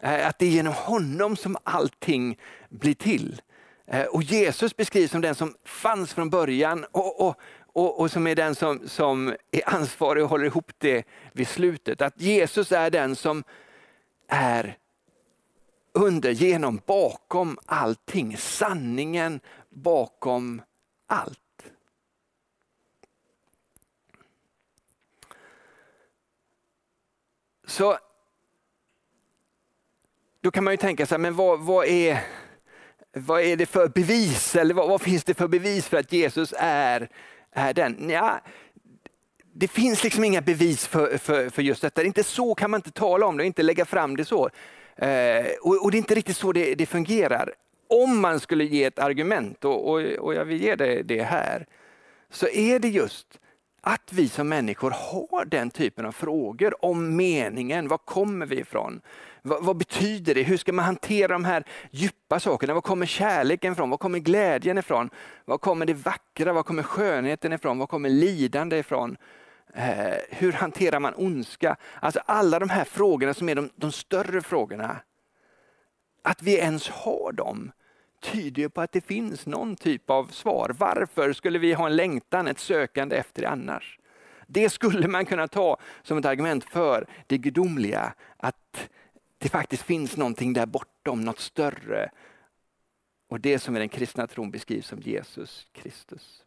Eh, 0.00 0.26
att 0.26 0.38
det 0.38 0.46
är 0.46 0.50
genom 0.50 0.72
honom 0.72 1.36
som 1.36 1.56
allting 1.64 2.38
blir 2.68 2.94
till. 2.94 3.42
Eh, 3.86 4.04
och 4.06 4.22
Jesus 4.22 4.76
beskrivs 4.76 5.10
som 5.10 5.20
den 5.20 5.34
som 5.34 5.54
fanns 5.64 6.14
från 6.14 6.30
början 6.30 6.86
och, 6.92 7.26
och, 7.26 7.40
och, 7.72 8.00
och, 8.00 8.10
som 8.10 8.26
är 8.26 8.34
den 8.34 8.54
som, 8.54 8.88
som 8.88 9.34
är 9.50 9.74
ansvarig 9.74 10.24
och 10.24 10.30
håller 10.30 10.44
ihop 10.44 10.72
det 10.78 11.04
vid 11.32 11.48
slutet. 11.48 12.02
Att 12.02 12.20
Jesus 12.20 12.72
är 12.72 12.90
den 12.90 13.16
som 13.16 13.44
är 14.28 14.76
under, 15.92 16.30
genom, 16.30 16.80
bakom 16.86 17.58
allting. 17.66 18.36
Sanningen 18.36 19.40
bakom 19.70 20.62
allt. 21.06 21.38
Så 27.70 27.98
då 30.40 30.50
kan 30.50 30.64
man 30.64 30.72
ju 30.72 30.76
tänka 30.76 31.06
sig, 31.06 31.18
men 31.18 31.34
vad, 31.34 31.60
vad, 31.60 31.86
är, 31.86 32.20
vad 33.12 33.40
är 33.40 33.56
det 33.56 33.66
för 33.66 33.88
bevis? 33.88 34.56
Eller 34.56 34.74
vad, 34.74 34.88
vad, 34.88 35.02
finns 35.02 35.24
det 35.24 35.34
för 35.34 35.48
bevis 35.48 35.88
för 35.88 35.96
att 35.96 36.12
Jesus 36.12 36.54
är, 36.58 37.08
är 37.52 37.74
den? 37.74 38.10
Ja, 38.10 38.40
det 39.52 39.68
finns 39.68 40.04
liksom 40.04 40.24
inga 40.24 40.40
bevis 40.40 40.86
för, 40.86 41.18
för, 41.18 41.50
för 41.50 41.62
just 41.62 41.82
detta. 41.82 42.02
Inte 42.02 42.24
så 42.24 42.54
kan 42.54 42.70
man 42.70 42.78
inte 42.78 42.90
tala 42.90 43.26
om 43.26 43.36
det, 43.36 43.46
inte 43.46 43.62
lägga 43.62 43.84
fram 43.84 44.16
det 44.16 44.24
så. 44.24 44.50
Eh, 44.96 45.46
och, 45.62 45.84
och, 45.84 45.90
det 45.90 45.96
är 45.96 45.98
inte 45.98 46.14
riktigt 46.14 46.36
så 46.36 46.52
det, 46.52 46.74
det, 46.74 46.86
fungerar. 46.86 47.54
Om 47.88 48.20
man 48.20 48.40
skulle 48.40 48.64
ge 48.64 48.84
ett 48.84 48.98
argument, 48.98 49.64
och, 49.64 49.90
och, 49.90 50.00
och 50.00 50.34
jag 50.34 50.44
vill 50.44 50.62
ge 50.62 50.76
det, 50.76 51.02
det 51.02 51.22
här, 51.22 51.66
så 52.30 52.48
är 52.48 52.78
det 52.78 52.88
just 52.88 53.40
att 53.80 54.12
vi 54.12 54.28
som 54.28 54.48
människor 54.48 54.90
har 54.90 55.44
den 55.44 55.70
typen 55.70 56.06
av 56.06 56.12
frågor 56.12 56.84
om 56.84 57.16
meningen. 57.16 57.88
Var 57.88 57.98
kommer 57.98 58.46
vi 58.46 58.60
ifrån? 58.60 59.00
Vad, 59.42 59.64
vad, 59.64 59.76
betyder 59.76 60.34
det? 60.34 60.42
Hur 60.42 60.56
ska 60.56 60.72
man 60.72 60.84
hantera 60.84 61.32
de 61.32 61.44
här 61.44 61.64
djupa 61.90 62.40
sakerna? 62.40 62.74
Var 62.74 62.80
kommer 62.80 63.06
kärleken 63.06 63.72
ifrån? 63.72 63.90
Var 63.90 63.98
kommer 63.98 64.18
glädjen 64.18 64.78
ifrån? 64.78 65.10
Var 65.44 65.58
kommer 65.58 65.86
det 65.86 65.94
vackra? 65.94 66.52
Var 66.52 66.62
kommer 66.62 66.82
skönheten 66.82 67.52
ifrån? 67.52 67.78
Var 67.78 67.86
kommer 67.86 68.08
lidande 68.08 68.78
ifrån? 68.78 69.16
Eh, 69.74 70.14
hur 70.30 70.52
hanterar 70.52 71.00
man 71.00 71.14
ondska? 71.16 71.76
Alltså 72.00 72.20
alla 72.26 72.58
de 72.58 72.68
här 72.68 72.84
frågorna 72.84 73.34
som 73.34 73.48
är 73.48 73.54
de, 73.54 73.70
de 73.76 73.92
större 73.92 74.42
frågorna. 74.42 74.96
Att 76.24 76.42
vi 76.42 76.58
ens 76.58 76.88
har 76.88 77.32
dem 77.32 77.72
tyder 78.20 78.62
ju 78.62 78.68
på 78.68 78.80
att 78.80 78.92
det 78.92 79.00
finns 79.00 79.46
någon 79.46 79.76
typ 79.76 80.10
av 80.10 80.26
svar. 80.26 80.76
Varför 80.78 81.32
skulle 81.32 81.58
vi 81.58 81.72
ha 81.72 81.86
en 81.86 81.96
längtan, 81.96 82.48
ett 82.48 82.58
sökande 82.58 83.16
efter 83.16 83.42
det 83.42 83.48
annars? 83.48 83.98
Det 84.46 84.70
skulle 84.70 85.08
man 85.08 85.26
kunna 85.26 85.48
ta 85.48 85.76
som 86.02 86.18
ett 86.18 86.24
argument 86.24 86.64
för 86.64 87.06
det 87.26 87.38
gudomliga, 87.38 88.14
att 88.36 88.88
det 89.38 89.48
faktiskt 89.48 89.82
finns 89.82 90.16
någonting 90.16 90.52
där 90.52 90.66
bortom, 90.66 91.20
något 91.20 91.40
större. 91.40 92.10
Och 93.28 93.40
det 93.40 93.58
som 93.58 93.76
i 93.76 93.78
den 93.78 93.88
kristna 93.88 94.26
tron 94.26 94.50
beskrivs 94.50 94.86
som 94.86 95.00
Jesus 95.00 95.66
Kristus. 95.72 96.44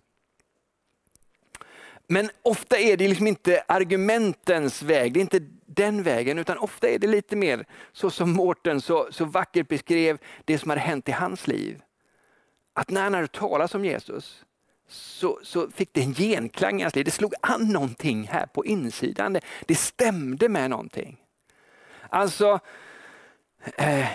Men 2.08 2.30
ofta 2.42 2.78
är 2.78 2.98
det 2.98 3.08
liksom 3.08 3.28
inte 3.28 3.64
argumentens 3.68 4.82
väg, 4.84 5.14
det 5.14 5.20
är 5.20 5.22
inte 5.22 5.48
den 5.74 6.04
vägen, 6.04 6.40
utan 6.40 6.58
ofta 6.58 6.90
är 6.90 7.00
det 7.00 7.08
lite 7.08 7.36
mer 7.36 7.66
så 7.92 8.10
som 8.10 8.32
Mårten 8.32 8.82
så, 8.82 9.08
så 9.12 9.26
vackert 9.26 9.68
beskrev 9.68 10.18
det 10.46 10.58
som 10.58 10.70
hade 10.70 10.82
hänt 10.82 11.10
i 11.10 11.12
hans 11.12 11.48
liv. 11.48 11.82
Att 12.74 12.90
när 12.90 13.04
han 13.04 13.14
hade 13.14 13.28
talat 13.28 13.76
om 13.76 13.86
Jesus 13.86 14.46
så, 14.88 15.40
så 15.44 15.70
fick 15.70 15.94
det 15.94 16.02
en 16.02 16.14
genklang 16.14 16.80
i 16.80 16.84
hans 16.84 16.96
liv. 16.96 17.06
Det 17.06 17.12
slog 17.12 17.34
an 17.42 17.70
någonting 17.70 18.28
här 18.28 18.46
på 18.46 18.66
insidan. 18.66 19.34
Det, 19.34 19.42
det 19.66 19.76
stämde 19.76 20.50
med 20.50 20.70
någonting. 20.70 21.18
Alltså, 22.10 22.60
eh, 23.76 24.08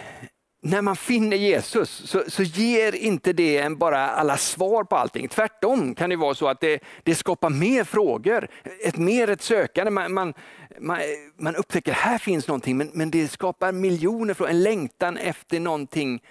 när 0.61 0.83
man 0.83 0.97
finner 0.97 1.37
Jesus 1.37 1.90
så, 1.90 2.23
så, 2.29 2.42
ger 2.42 2.94
inte 2.94 3.33
det 3.33 3.59
en 3.59 3.77
bara 3.77 4.09
alla 4.11 4.37
svar 4.37 4.85
på 4.85 4.97
allting. 4.97 5.29
Tvärtom 5.29 5.94
kan 5.94 6.11
det 6.11 6.16
vara 6.16 6.35
så 6.35 6.49
att 6.49 6.61
det, 6.61 6.83
det 7.03 7.14
skapar 7.14 7.51
mer 7.51 7.85
frågor, 7.85 8.49
ett 8.85 8.97
mer 8.97 9.31
ett 9.31 9.42
sökande. 9.42 9.90
Man, 9.90 10.14
man, 10.14 10.35
man, 10.81 10.99
man 11.37 11.57
upptäcker 11.57 11.92
här 11.92 12.18
finns 12.18 12.49
någonting 12.49 12.77
men, 12.77 12.90
men 12.92 13.11
det 13.11 13.29
skapar 13.29 13.73
miljoner 13.73 14.35
frågor, 14.35 14.51
en 14.51 14.62
längtan 14.62 15.16
efter 15.16 15.61
någonting, 15.61 16.23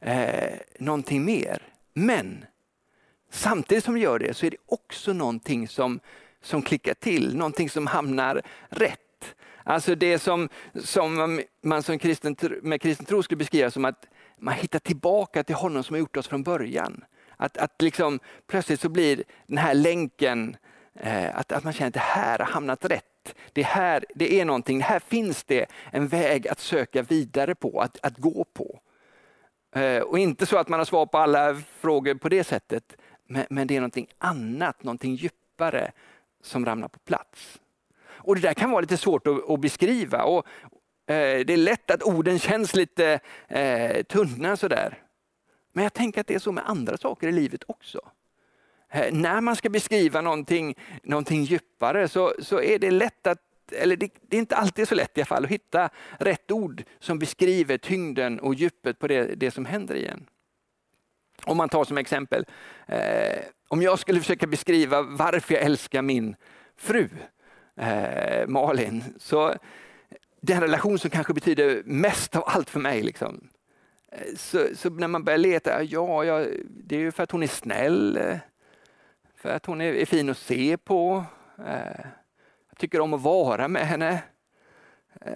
eh, 0.00 0.54
någonting 0.78 1.24
mer. 1.24 1.62
Men 1.94 2.44
samtidigt 3.30 3.84
som 3.84 3.94
det 3.94 4.00
gör 4.00 4.18
det 4.18 4.34
så 4.34 4.46
är 4.46 4.50
det 4.50 4.56
också 4.66 5.12
någonting 5.12 5.68
som, 5.68 6.00
som 6.42 6.62
klickar 6.62 6.94
till, 6.94 7.36
någonting 7.36 7.70
som 7.70 7.86
hamnar 7.86 8.42
rätt. 8.68 9.00
Alltså 9.68 9.94
det 9.94 10.18
som, 10.18 10.48
som 10.74 11.40
man 11.62 11.82
som 11.82 11.98
kristen, 11.98 12.36
med 12.62 12.80
kristen 12.80 13.06
tro 13.06 13.22
skulle 13.22 13.38
beskriva 13.38 13.70
som 13.70 13.84
att 13.84 14.06
man 14.38 14.54
hittar 14.54 14.78
tillbaka 14.78 15.44
till 15.44 15.54
honom 15.54 15.82
som 15.82 15.94
har 15.94 15.98
gjort 15.98 16.16
oss 16.16 16.28
från 16.28 16.42
början. 16.42 17.04
Att, 17.36 17.56
att 17.56 17.82
liksom, 17.82 18.20
plötsligt 18.46 18.80
så 18.80 18.88
blir 18.88 19.22
den 19.46 19.58
här 19.58 19.74
länken, 19.74 20.56
eh, 21.00 21.38
att, 21.38 21.52
att 21.52 21.64
man 21.64 21.72
känner 21.72 21.88
att 21.88 21.94
det 21.94 22.00
här 22.00 22.38
har 22.38 22.46
hamnat 22.46 22.84
rätt. 22.84 23.34
Det 23.52 23.62
här 23.62 24.04
det 24.14 24.40
är 24.40 24.44
någonting, 24.44 24.80
här 24.80 24.98
finns 24.98 25.44
det 25.44 25.66
en 25.92 26.08
väg 26.08 26.48
att 26.48 26.60
söka 26.60 27.02
vidare 27.02 27.54
på, 27.54 27.80
att, 27.80 27.98
att 28.02 28.18
gå 28.18 28.44
på. 28.44 28.80
Eh, 29.80 30.02
och 30.02 30.18
inte 30.18 30.46
så 30.46 30.56
att 30.58 30.68
man 30.68 30.80
har 30.80 30.84
svar 30.84 31.06
på 31.06 31.18
alla 31.18 31.54
frågor 31.54 32.14
på 32.14 32.28
det 32.28 32.44
sättet, 32.44 32.96
men, 33.28 33.46
men 33.50 33.66
det 33.66 33.76
är 33.76 33.80
någonting 33.80 34.08
annat, 34.18 34.82
någonting 34.82 35.14
djupare 35.14 35.92
som 36.42 36.66
ramlar 36.66 36.88
på 36.88 36.98
plats. 36.98 37.58
Och 38.26 38.34
Det 38.34 38.40
där 38.40 38.54
kan 38.54 38.70
vara 38.70 38.80
lite 38.80 38.96
svårt 38.96 39.26
att, 39.26 39.50
att 39.50 39.60
beskriva. 39.60 40.24
Och, 40.24 40.46
eh, 41.06 41.44
det 41.46 41.52
är 41.52 41.56
lätt 41.56 41.90
att 41.90 42.02
orden 42.02 42.38
känns 42.38 42.74
lite 42.74 43.20
eh, 43.48 44.02
tunna 44.02 44.56
sådär. 44.56 45.02
Men 45.72 45.82
jag 45.82 45.92
tänker 45.92 46.20
att 46.20 46.26
det 46.26 46.34
är 46.34 46.38
så 46.38 46.52
med 46.52 46.68
andra 46.68 46.96
saker 46.96 47.28
i 47.28 47.32
livet 47.32 47.64
också. 47.66 48.00
Eh, 48.90 49.12
när 49.12 49.40
man 49.40 49.56
ska 49.56 49.68
beskriva 49.68 50.20
någonting, 50.20 50.74
någonting 51.02 51.44
djupare 51.44 52.08
så, 52.08 52.34
så 52.38 52.60
är 52.60 52.78
det 52.78 52.90
lätt 52.90 53.26
att 53.26 53.38
eller 53.72 53.96
det, 53.96 54.10
det, 54.20 54.36
är 54.36 54.38
inte 54.38 54.56
alltid 54.56 54.88
så 54.88 54.94
lätt 54.94 55.18
i 55.18 55.20
alla 55.20 55.26
fall 55.26 55.44
att 55.44 55.50
hitta 55.50 55.90
rätt 56.18 56.50
ord 56.50 56.82
som 56.98 57.18
beskriver 57.18 57.78
tyngden 57.78 58.40
och 58.40 58.54
djupet 58.54 58.98
på 58.98 59.08
det, 59.08 59.34
det 59.34 59.50
som 59.50 59.64
händer 59.64 59.94
igen. 59.94 60.26
Om 61.44 61.56
man 61.56 61.68
tar 61.68 61.84
som 61.84 61.98
exempel, 61.98 62.44
eh, 62.86 63.38
om 63.68 63.82
jag 63.82 63.98
skulle 63.98 64.20
försöka 64.20 64.46
beskriva 64.46 65.02
varför 65.02 65.54
jag 65.54 65.62
älskar 65.62 66.02
min 66.02 66.36
fru, 66.76 67.08
eh, 67.76 68.46
Malin. 68.46 69.04
Så 69.18 69.54
den 70.40 70.60
relation 70.60 70.98
som 70.98 71.10
kanske 71.10 71.34
betyder 71.34 71.82
mest 71.84 72.36
av 72.36 72.42
allt 72.46 72.70
för 72.70 72.80
mig. 72.80 73.02
Liksom. 73.02 73.48
Eh, 74.12 74.34
så, 74.36 74.66
så, 74.74 74.90
när 74.90 75.08
man 75.08 75.24
börjar 75.24 75.38
leta, 75.38 75.82
ja, 75.82 76.24
ja, 76.24 76.46
det 76.68 76.96
är 76.96 77.00
ju 77.00 77.12
för 77.12 77.22
att 77.22 77.30
hon 77.30 77.42
är 77.42 77.46
snäll, 77.46 78.16
eh, 78.16 78.38
för 79.36 79.48
att 79.48 79.66
hon 79.66 79.80
är, 79.80 79.94
är 79.94 80.06
fin 80.06 80.30
att 80.30 80.38
se 80.38 80.76
på. 80.76 81.24
Eh, 81.58 82.06
jag 82.68 82.78
tycker 82.78 83.00
om 83.00 83.14
att 83.14 83.22
vara 83.22 83.68
med 83.68 83.86
henne. 83.86 84.22
Eh, 85.20 85.34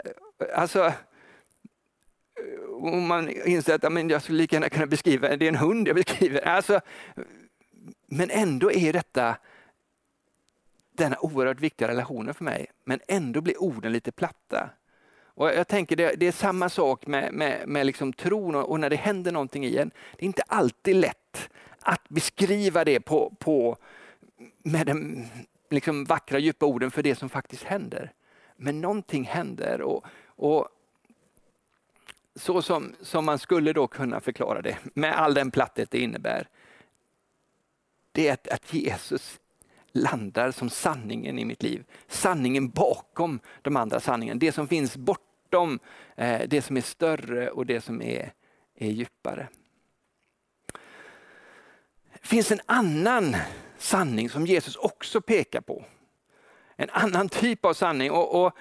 alltså, 0.54 0.92
om 2.80 3.06
man 3.06 3.28
inser 3.28 3.74
att 3.74 3.92
men 3.92 4.08
jag 4.08 4.22
skulle 4.22 4.38
lika 4.38 4.56
gärna 4.56 4.68
kunna 4.68 4.86
beskriva, 4.86 5.36
det 5.36 5.44
är 5.44 5.48
en 5.48 5.56
hund 5.56 5.88
jag 5.88 5.96
beskriver. 5.96 6.40
Alltså, 6.48 6.80
men 8.06 8.30
ändå 8.30 8.72
är 8.72 8.92
detta 8.92 9.36
denna 10.92 11.16
oerhört 11.20 11.60
viktiga 11.60 11.88
relationen 11.88 12.34
för 12.34 12.44
mig, 12.44 12.66
men 12.84 13.00
ändå 13.08 13.40
blir 13.40 13.62
orden 13.62 13.92
lite 13.92 14.12
platta. 14.12 14.70
Och 15.40 15.48
jag 15.48 15.68
tänker 15.68 15.96
det, 15.96 16.14
det 16.16 16.26
är 16.26 16.32
samma 16.32 16.68
sak 16.68 17.06
med, 17.06 17.32
med, 17.32 17.68
med 17.68 17.86
liksom 17.86 18.12
tron 18.12 18.54
och, 18.54 18.70
och, 18.70 18.80
när 18.80 18.90
det 18.90 18.96
händer 18.96 19.32
någonting 19.32 19.64
i 19.64 19.76
en. 19.76 19.90
Det 20.16 20.24
är 20.24 20.26
inte 20.26 20.42
alltid 20.46 20.96
lätt 20.96 21.50
att 21.80 22.08
beskriva 22.08 22.84
det 22.84 23.00
på, 23.00 23.34
på, 23.38 23.76
med 24.62 24.86
de 24.86 25.26
liksom 25.70 26.04
vackra 26.04 26.38
djupa 26.38 26.66
orden 26.66 26.90
för 26.90 27.02
det 27.02 27.14
som 27.14 27.28
faktiskt 27.28 27.62
händer. 27.62 28.12
Men 28.56 28.80
någonting 28.80 29.24
händer 29.24 29.80
och, 29.82 30.04
och 30.26 30.68
så 32.34 32.62
som, 32.62 32.94
som 33.00 33.24
man 33.24 33.38
skulle 33.38 33.72
då 33.72 33.86
kunna 33.86 34.20
förklara 34.20 34.62
det 34.62 34.78
med 34.94 35.18
all 35.20 35.34
den 35.34 35.50
platthet 35.50 35.90
det 35.90 35.98
innebär. 35.98 36.48
Det 38.12 38.28
är 38.28 38.32
att, 38.32 38.48
att 38.48 38.74
Jesus 38.74 39.40
landar 39.92 40.50
som 40.50 40.70
sanningen 40.70 41.38
i 41.38 41.44
mitt 41.44 41.62
liv. 41.62 41.84
Sanningen 42.08 42.68
bakom 42.68 43.40
de 43.62 43.76
andra 43.76 44.00
sanningarna. 44.00 44.38
Det 44.38 44.52
som 44.52 44.68
finns 44.68 44.96
bortom 44.96 45.78
eh, 46.16 46.42
det 46.48 46.62
som 46.62 46.76
är 46.76 46.80
större 46.80 47.50
och 47.50 47.66
det 47.66 47.80
som 47.80 48.02
är, 48.02 48.32
är 48.74 48.90
djupare. 48.90 49.48
Det 52.12 52.26
finns 52.26 52.52
en 52.52 52.60
annan 52.66 53.36
sanning 53.78 54.30
som 54.30 54.46
Jesus 54.46 54.76
också 54.76 55.20
pekar 55.20 55.60
på. 55.60 55.84
En 56.76 56.90
annan 56.90 57.28
typ 57.28 57.64
av 57.64 57.74
sanning. 57.74 58.10
och, 58.10 58.44
och 58.44 58.52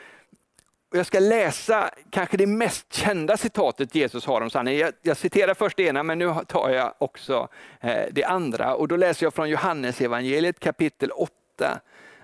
jag 0.91 1.05
ska 1.05 1.19
läsa 1.19 1.89
kanske 2.09 2.37
det 2.37 2.47
mest 2.47 2.93
kända 2.93 3.37
citatet 3.37 3.95
Jesus 3.95 4.25
har 4.25 4.41
om 4.41 4.49
sanningen. 4.49 4.79
Jag, 4.79 4.93
jag 5.01 5.17
citerar 5.17 5.53
först 5.53 5.77
det 5.77 5.83
ena, 5.83 6.03
men 6.03 6.19
nu 6.19 6.35
tar 6.47 6.69
jag 6.69 6.93
också 6.97 7.47
eh, 7.79 8.05
det 8.11 8.23
andra. 8.23 8.75
Och 8.75 8.87
Då 8.87 8.95
läser 8.95 9.25
jag 9.25 9.33
från 9.33 9.49
Johannes 9.49 10.01
evangeliet 10.01 10.59
kapitel 10.59 11.11
8. 11.11 11.79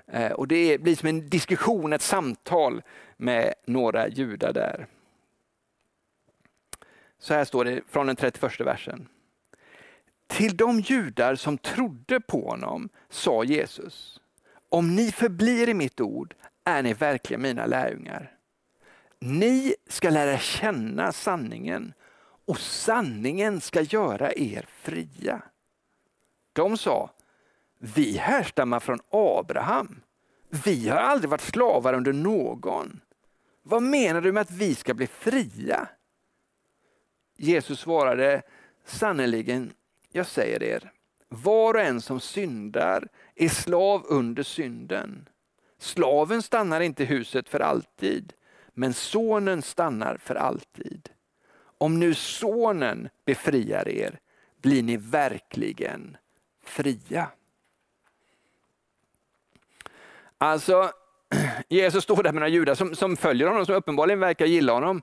Eh, 0.08 0.32
och 0.32 0.47
Det 0.47 0.82
blir 0.82 0.95
som 0.95 1.10
en 1.10 1.30
diskussion, 1.30 1.93
ett 1.93 2.01
samtal 2.01 2.82
med 3.17 3.54
några 3.65 4.08
judar 4.08 4.54
där. 4.54 4.88
Så 7.19 7.34
här 7.34 7.45
står 7.45 7.65
det 7.65 7.82
från 7.89 8.08
den 8.08 8.15
31 8.15 8.60
versen. 8.60 9.08
Till 10.28 10.58
de 10.58 10.80
judar 10.80 11.36
som 11.36 11.58
trodde 11.58 12.19
på 12.19 12.49
honom 12.49 12.89
sa 13.10 13.43
Jesus, 13.43 14.21
om 14.69 14.95
ni 14.95 15.12
förblir 15.12 15.69
i 15.69 15.73
mitt 15.73 16.01
ord 16.01 16.36
är 16.63 16.84
ni 16.84 16.93
verkligen 16.93 17.41
mina 17.41 17.65
lärjungar. 17.65 18.35
Ni 19.19 19.75
ska 19.88 20.10
lära 20.10 20.38
känna 20.38 21.12
sanningen 21.12 21.93
och 22.45 22.60
sanningen 22.60 23.62
ska 23.62 23.82
göra 23.82 24.34
er 24.34 24.65
fria. 24.69 25.41
De 26.54 26.78
sa, 26.78 27.10
vi 27.80 28.17
härstammar 28.17 28.80
från 28.80 28.99
Abraham. 29.10 30.01
Vi 30.63 30.89
har 30.89 30.97
aldrig 30.97 31.30
varit 31.30 31.41
slavar 31.41 31.93
under 31.93 32.13
någon. 32.13 33.01
Vad 33.63 33.84
menar 33.84 34.21
du 34.21 34.32
med 34.32 34.41
att 34.41 34.51
vi 34.51 34.75
ska 34.75 34.93
bli 34.93 35.08
fria? 35.08 35.88
Jesus 37.38 37.80
svarade, 37.80 38.41
sannerligen, 38.86 39.73
jag 40.12 40.28
säger 40.28 40.63
er, 40.63 40.91
var 41.30 41.73
och 41.73 41.82
en 41.82 42.01
som 42.01 42.19
syndar 42.19 43.08
är 43.36 43.49
slav 43.49 44.06
under 44.06 44.43
synden. 44.43 45.30
Slaven 45.78 46.41
stannar 46.41 46.82
inte 46.82 47.04
i 47.04 47.06
huset 47.06 47.49
för 47.49 47.60
alltid, 47.60 48.34
men 48.75 48.93
sonen 48.93 49.61
stannar 49.61 50.17
för 50.17 50.35
alltid. 50.35 51.09
Om 51.77 51.99
nu 51.99 52.13
sonen 52.13 53.09
befriar 53.25 53.88
er 53.88 54.19
blir 54.61 54.83
ni 54.83 54.97
verkligen 54.97 56.17
fria. 56.63 57.27
Alltså, 60.38 60.91
Jesus 61.69 62.03
står 62.03 62.23
där 62.23 62.31
med 62.31 62.41
några 62.41 62.47
judar 62.47 62.75
som, 62.75 62.95
som 62.95 63.17
följer 63.17 63.47
honom, 63.47 63.65
som 63.65 63.75
uppenbarligen 63.75 64.19
verkar 64.19 64.45
gilla 64.45 64.73
honom. 64.73 65.01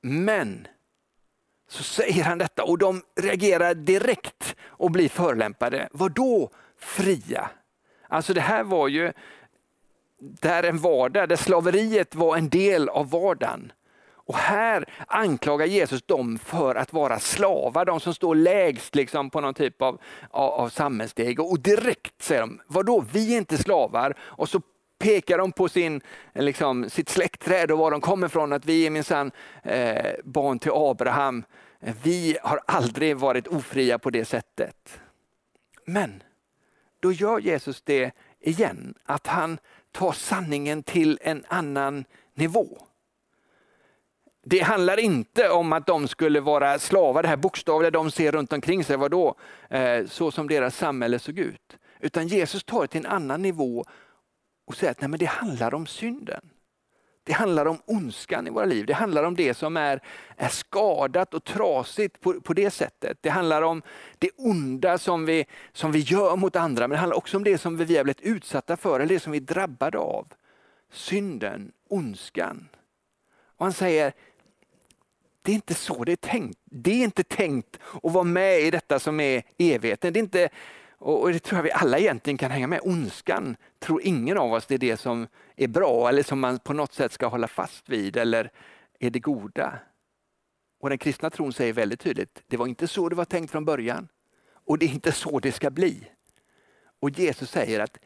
Men 0.00 0.68
så 1.68 1.82
säger 1.82 2.24
han 2.24 2.38
detta 2.38 2.64
och 2.64 2.78
de 2.78 3.02
reagerar 3.20 3.74
direkt 3.74 4.56
och 4.62 4.90
blir 4.90 5.08
förolämpade. 5.08 5.88
Vad 5.92 6.12
då 6.12 6.50
fria? 6.78 7.50
Alltså 8.08 8.34
det 8.34 8.40
här 8.40 8.64
var 8.64 8.88
ju 8.88 9.12
där 10.22 10.62
en 10.62 10.78
vardag, 10.78 11.28
där 11.28 11.36
slaveriet 11.36 12.14
var 12.14 12.36
en 12.36 12.48
del 12.48 12.88
av 12.88 13.10
vardagen. 13.10 13.72
Och 14.24 14.36
här 14.36 14.84
anklagar 15.06 15.66
Jesus 15.66 16.02
dem 16.02 16.38
för 16.38 16.74
att 16.74 16.92
vara 16.92 17.18
slavar, 17.18 17.84
de 17.84 18.00
som 18.00 18.14
står 18.14 18.34
lägst 18.34 18.94
liksom 18.94 19.30
på 19.30 19.40
någon 19.40 19.54
typ 19.54 19.82
av, 19.82 20.00
av, 20.30 20.50
av 20.50 20.68
samhällssteg. 20.68 21.40
Och 21.40 21.60
direkt 21.60 22.22
säger 22.22 22.40
de, 22.40 22.60
vadå 22.66 23.04
vi 23.12 23.34
är 23.34 23.38
inte 23.38 23.58
slavar? 23.58 24.14
Och 24.20 24.48
så 24.48 24.60
pekar 24.98 25.38
de 25.38 25.52
på 25.52 25.68
sin, 25.68 26.00
liksom, 26.34 26.90
sitt 26.90 27.08
släktträd 27.08 27.70
och 27.70 27.78
var 27.78 27.90
de 27.90 28.00
kommer 28.00 28.26
ifrån, 28.26 28.52
att 28.52 28.64
vi 28.64 28.86
är 28.86 28.90
minsann 28.90 29.30
eh, 29.62 30.12
barn 30.24 30.58
till 30.58 30.72
Abraham. 30.74 31.44
Vi 32.02 32.38
har 32.42 32.60
aldrig 32.66 33.16
varit 33.16 33.46
ofria 33.46 33.98
på 33.98 34.10
det 34.10 34.24
sättet. 34.24 35.00
Men 35.84 36.22
då 37.00 37.12
gör 37.12 37.38
Jesus 37.38 37.82
det 37.82 38.10
igen, 38.40 38.94
att 39.04 39.26
han 39.26 39.58
ta 39.92 40.12
sanningen 40.12 40.82
till 40.82 41.18
en 41.22 41.44
annan 41.48 42.04
nivå. 42.34 42.78
Det 44.44 44.60
handlar 44.60 45.00
inte 45.00 45.48
om 45.48 45.72
att 45.72 45.86
de 45.86 46.08
skulle 46.08 46.40
vara 46.40 46.78
slavar, 46.78 47.22
det 47.22 47.28
här 47.28 47.36
bokstavliga 47.36 47.90
de 47.90 48.10
ser 48.10 48.32
runt 48.32 48.52
omkring 48.52 48.84
sig, 48.84 48.96
vadå? 48.96 49.34
Eh, 49.70 50.06
så 50.06 50.30
som 50.30 50.48
deras 50.48 50.76
samhälle 50.76 51.18
såg 51.18 51.38
ut. 51.38 51.78
Utan 52.00 52.28
Jesus 52.28 52.64
tar 52.64 52.80
det 52.80 52.86
till 52.86 53.06
en 53.06 53.12
annan 53.12 53.42
nivå 53.42 53.84
och 54.66 54.76
säger 54.76 54.90
att 54.90 55.00
nej, 55.00 55.08
men 55.08 55.18
det 55.18 55.26
handlar 55.26 55.74
om 55.74 55.86
synden. 55.86 56.50
Det 57.24 57.32
handlar 57.32 57.66
om 57.66 57.78
ondskan 57.84 58.46
i 58.46 58.50
våra 58.50 58.64
liv. 58.64 58.86
Det 58.86 58.94
handlar 58.94 59.22
om 59.22 59.36
det 59.36 59.54
som 59.54 59.76
är, 59.76 60.00
är 60.36 60.48
skadat 60.48 61.34
och 61.34 61.44
trasigt 61.44 62.20
på, 62.20 62.40
på 62.40 62.52
det 62.52 62.70
sättet. 62.70 63.18
Det 63.20 63.28
handlar 63.28 63.62
om 63.62 63.82
det 64.18 64.30
onda 64.36 64.98
som 64.98 65.26
vi, 65.26 65.46
som 65.72 65.92
vi 65.92 65.98
gör 65.98 66.36
mot 66.36 66.56
andra, 66.56 66.88
men 66.88 66.90
det 66.90 67.00
handlar 67.00 67.16
också 67.16 67.36
om 67.36 67.44
det 67.44 67.58
som 67.58 67.76
vi 67.76 67.96
har 67.96 68.04
blivit 68.04 68.20
utsatta 68.20 68.76
för, 68.76 69.00
eller 69.00 69.14
det 69.14 69.20
som 69.20 69.32
vi 69.32 69.38
är 69.38 69.42
drabbade 69.42 69.98
av. 69.98 70.26
Synden, 70.92 71.72
ondskan. 71.88 72.68
Och 73.56 73.66
han 73.66 73.72
säger, 73.72 74.12
det 75.42 75.52
är 75.52 75.54
inte 75.54 75.74
så 75.74 76.04
det 76.04 76.12
är 76.12 76.16
tänkt. 76.16 76.58
Det 76.64 76.90
är 76.90 77.04
inte 77.04 77.24
tänkt 77.24 77.78
att 78.02 78.12
vara 78.12 78.24
med 78.24 78.60
i 78.60 78.70
detta 78.70 78.98
som 78.98 79.20
är 79.20 79.42
evigheten. 79.58 80.12
Det 80.12 80.18
är 80.18 80.22
inte 80.22 80.48
och 81.04 81.32
det 81.32 81.38
tror 81.38 81.58
jag 81.58 81.62
vi 81.62 81.72
alla 81.72 81.98
egentligen 81.98 82.38
kan 82.38 82.50
hänga 82.50 82.66
med. 82.66 82.80
Ondskan 82.82 83.56
tror 83.78 84.02
ingen 84.02 84.38
av 84.38 84.52
oss 84.52 84.66
det 84.66 84.74
är 84.74 84.78
det 84.78 84.96
som 84.96 85.26
är 85.64 85.68
bra 85.68 86.08
eller 86.08 86.22
som 86.22 86.40
man 86.40 86.58
på 86.58 86.72
något 86.72 86.92
sätt 86.92 87.12
ska 87.12 87.26
hålla 87.26 87.48
fast 87.48 87.88
vid 87.88 88.16
eller 88.16 88.50
är 88.98 89.10
det 89.10 89.18
goda. 89.18 89.78
Och 90.80 90.88
den 90.88 90.98
kristna 90.98 91.30
tron 91.30 91.52
säger 91.52 91.72
väldigt 91.72 92.00
tydligt, 92.00 92.42
det 92.46 92.56
var 92.56 92.66
inte 92.66 92.88
så 92.88 93.08
det 93.08 93.14
var 93.14 93.24
tänkt 93.24 93.50
från 93.50 93.64
början 93.64 94.08
och 94.64 94.78
det 94.78 94.86
är 94.86 94.90
inte 94.90 95.12
så 95.12 95.38
det 95.40 95.52
ska 95.52 95.70
bli. 95.70 96.08
Och 97.00 97.10
Jesus 97.10 97.50
säger 97.50 97.80
att 97.80 97.98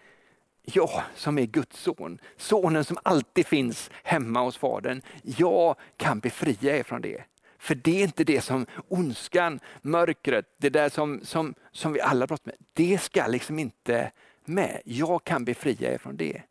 jag 0.63 1.03
som 1.15 1.39
är 1.39 1.47
Guds 1.47 1.81
son, 1.81 2.19
sonen 2.37 2.85
som 2.85 2.99
alltid 3.03 3.47
finns 3.47 3.91
hemma 4.03 4.41
hos 4.41 4.57
Fadern, 4.57 5.03
jag 5.23 5.77
kan 5.97 6.21
befria 6.21 6.77
er 6.77 6.83
från 6.83 7.01
det. 7.01 7.25
För 7.59 7.75
det 7.75 8.01
är 8.01 8.05
inte 8.05 8.25
det 8.25 8.41
som 8.41 8.67
ondskan, 8.89 9.61
mörkret, 9.83 10.47
det 10.59 10.71
där 10.71 10.89
som, 10.89 11.21
som, 11.25 11.55
som 11.73 11.93
vi 11.93 12.01
alla 12.01 12.27
brottas 12.27 12.47
med, 12.47 12.57
det 12.73 12.99
ska 13.03 13.27
liksom 13.27 13.59
inte 13.59 14.13
med. 14.45 14.83
Jag 14.85 15.25
kan 15.25 15.45
befria 15.45 15.95
er 15.95 15.99
från 15.99 16.17
det. 16.17 16.43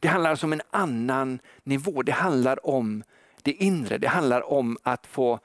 Det 0.00 0.08
handlar 0.08 0.30
alltså 0.30 0.46
om 0.46 0.52
en 0.52 0.62
annan 0.70 1.38
nivå. 1.62 2.02
Det 2.02 2.12
handlar 2.12 2.66
om 2.66 3.02
det 3.42 3.52
inre. 3.52 3.98
Det 3.98 4.08
handlar 4.08 4.52
om 4.52 4.78
att 4.82 5.06
få 5.06 5.40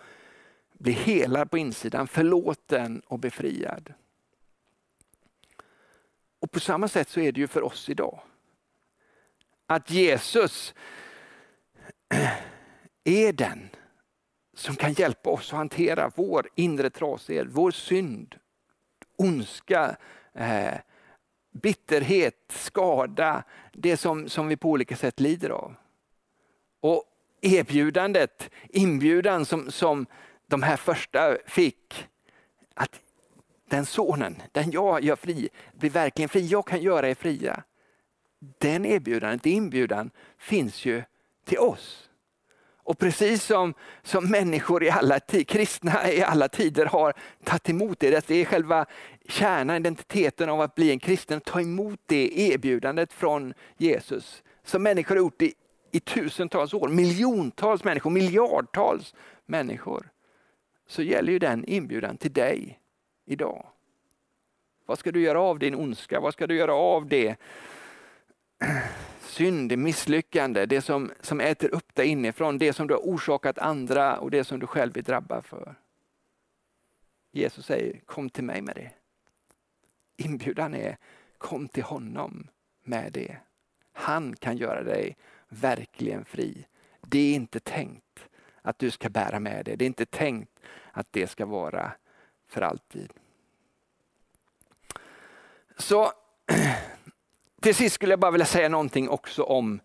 bli 0.74 0.92
helad 0.92 1.52
på 1.52 1.58
insidan, 1.58 2.08
förlåten 2.08 3.02
och 3.08 3.20
befriad. 3.20 3.94
Och 6.40 6.52
På 6.52 6.60
samma 6.60 6.88
sätt 6.88 7.10
så 7.10 7.20
är 7.20 7.32
det 7.32 7.40
ju 7.40 7.48
för 7.48 7.64
oss 7.64 7.90
idag. 7.90 8.20
Att 9.68 9.90
Jesus 9.90 10.74
är 13.04 13.34
den 13.34 13.70
som 14.54 14.76
kan 14.76 14.94
hjälpa 14.94 15.30
oss 15.30 15.54
att 15.54 15.58
hantera 15.58 16.12
vår 16.16 16.50
inre 16.56 16.90
trasighet, 16.90 17.48
vår 17.50 17.72
synd, 17.72 18.36
ondska, 19.16 19.98
eh, 20.34 20.74
bitterhet, 21.62 22.36
skada, 22.50 23.44
det 23.74 23.98
som, 23.98 24.30
som 24.30 24.48
vi 24.48 24.58
på 24.58 24.70
olika 24.70 24.96
sätt 24.96 25.20
lider 25.20 25.50
av. 25.50 25.76
Och 26.80 27.04
erbjudandet, 27.42 28.50
inbjudan 28.70 29.46
som, 29.46 29.72
som 29.72 30.06
de 30.48 30.64
här 30.64 30.78
första 30.78 31.38
fick, 31.46 32.08
att 32.74 33.02
den 33.70 33.86
sonen, 33.86 34.42
den 34.52 34.72
jag 34.72 35.04
gör 35.04 35.16
fri, 35.16 35.50
blir 35.74 35.90
verkligen 35.90 36.30
fri, 36.30 36.46
jag 36.46 36.68
kan 36.68 36.82
göra 36.82 37.10
er 37.10 37.16
fria. 37.16 37.64
Den 38.40 38.86
erbjudandet, 38.86 39.46
inbjudan 39.46 40.12
finns 40.38 40.86
ju 40.86 41.04
till 41.46 41.60
oss. 41.60 42.05
Och 42.86 43.00
precis 43.00 43.44
som, 43.44 43.74
som 44.04 44.32
människor 44.32 44.84
i 44.84 44.90
alla 44.90 45.20
kristna 45.20 46.12
i 46.12 46.22
alla 46.22 46.48
tider 46.48 46.86
har 46.86 47.14
tagit 47.44 47.70
emot 47.70 48.00
det, 48.00 48.28
det 48.28 48.36
är 48.36 48.46
själva 48.46 48.86
kärnan, 49.28 49.76
identiteten 49.76 50.50
av 50.50 50.62
att 50.62 50.76
bli 50.76 50.92
en 50.92 51.00
kristen, 51.00 51.42
ta 51.42 51.62
emot 51.62 52.00
det 52.06 52.40
erbjudandet 52.40 53.14
från 53.14 53.54
Jesus. 53.78 54.44
Som 54.64 54.84
människor 54.84 55.16
har 55.16 55.22
gjort 55.22 55.42
i, 55.42 55.54
i 55.92 56.00
tusentals 56.00 56.74
år, 56.74 56.88
miljontals 56.88 57.84
människor, 57.84 58.10
miljardtals 58.10 59.14
människor. 59.46 60.10
Så 60.88 61.02
gäller 61.02 61.32
ju 61.32 61.40
den 61.40 61.66
inbjudan 61.66 62.18
till 62.18 62.34
dig 62.34 62.80
idag. 63.26 63.66
Vad 64.86 65.00
ska 65.00 65.12
du 65.12 65.22
göra 65.22 65.42
av 65.42 65.60
din 65.60 65.76
ondska? 65.76 66.20
Vad 66.20 66.34
ska 66.34 66.48
du 66.48 66.56
göra 66.56 66.74
av 66.74 67.08
det 67.08 67.36
synd, 69.36 69.70
det 69.70 69.78
misslyckande, 69.78 70.66
det 70.66 70.82
som, 70.82 71.12
som 71.22 71.42
äter 71.42 71.74
upp 71.74 71.96
dig 71.96 72.08
inifrån, 72.08 72.58
det 72.58 72.74
som 72.74 72.88
du 72.88 72.94
har 72.94 73.02
orsakat 73.02 73.58
andra 73.58 74.20
och 74.20 74.32
det 74.32 74.44
som 74.44 74.60
du 74.60 74.68
själv 74.68 74.98
är 74.98 75.02
drabbad 75.02 75.46
för. 75.46 75.76
Jesus 77.32 77.66
säger 77.66 78.00
kom 78.06 78.30
till 78.30 78.44
mig 78.44 78.62
med 78.62 78.76
det. 78.76 78.92
Inbjudan 80.18 80.74
är 80.74 80.98
kom 81.38 81.68
till 81.68 81.84
honom 81.84 82.48
med 82.84 83.12
det. 83.12 83.38
Han 83.92 84.36
kan 84.36 84.58
göra 84.58 84.84
dig 84.84 85.18
verkligen 85.50 86.26
fri. 86.26 86.66
Det 87.02 87.20
är 87.20 87.36
inte 87.36 87.60
tänkt 87.60 88.30
att 88.62 88.80
du 88.80 88.92
ska 88.92 89.10
bära 89.10 89.40
med 89.40 89.66
det. 89.66 89.76
Det 89.76 89.86
är 89.86 89.88
inte 89.88 90.06
tänkt 90.06 90.60
att 90.92 91.08
det 91.12 91.28
ska 91.28 91.46
vara 91.46 91.92
för 92.48 92.62
alltid. 92.62 93.14
Så 95.78 96.12
till 97.66 97.76
sist 97.76 97.96
skulle 97.96 98.12
jag 98.12 98.20
bara 98.20 98.32
vilja 98.32 98.46
säga 98.46 98.70
någonting 98.70 99.10
också 99.10 99.44
om, 99.44 99.80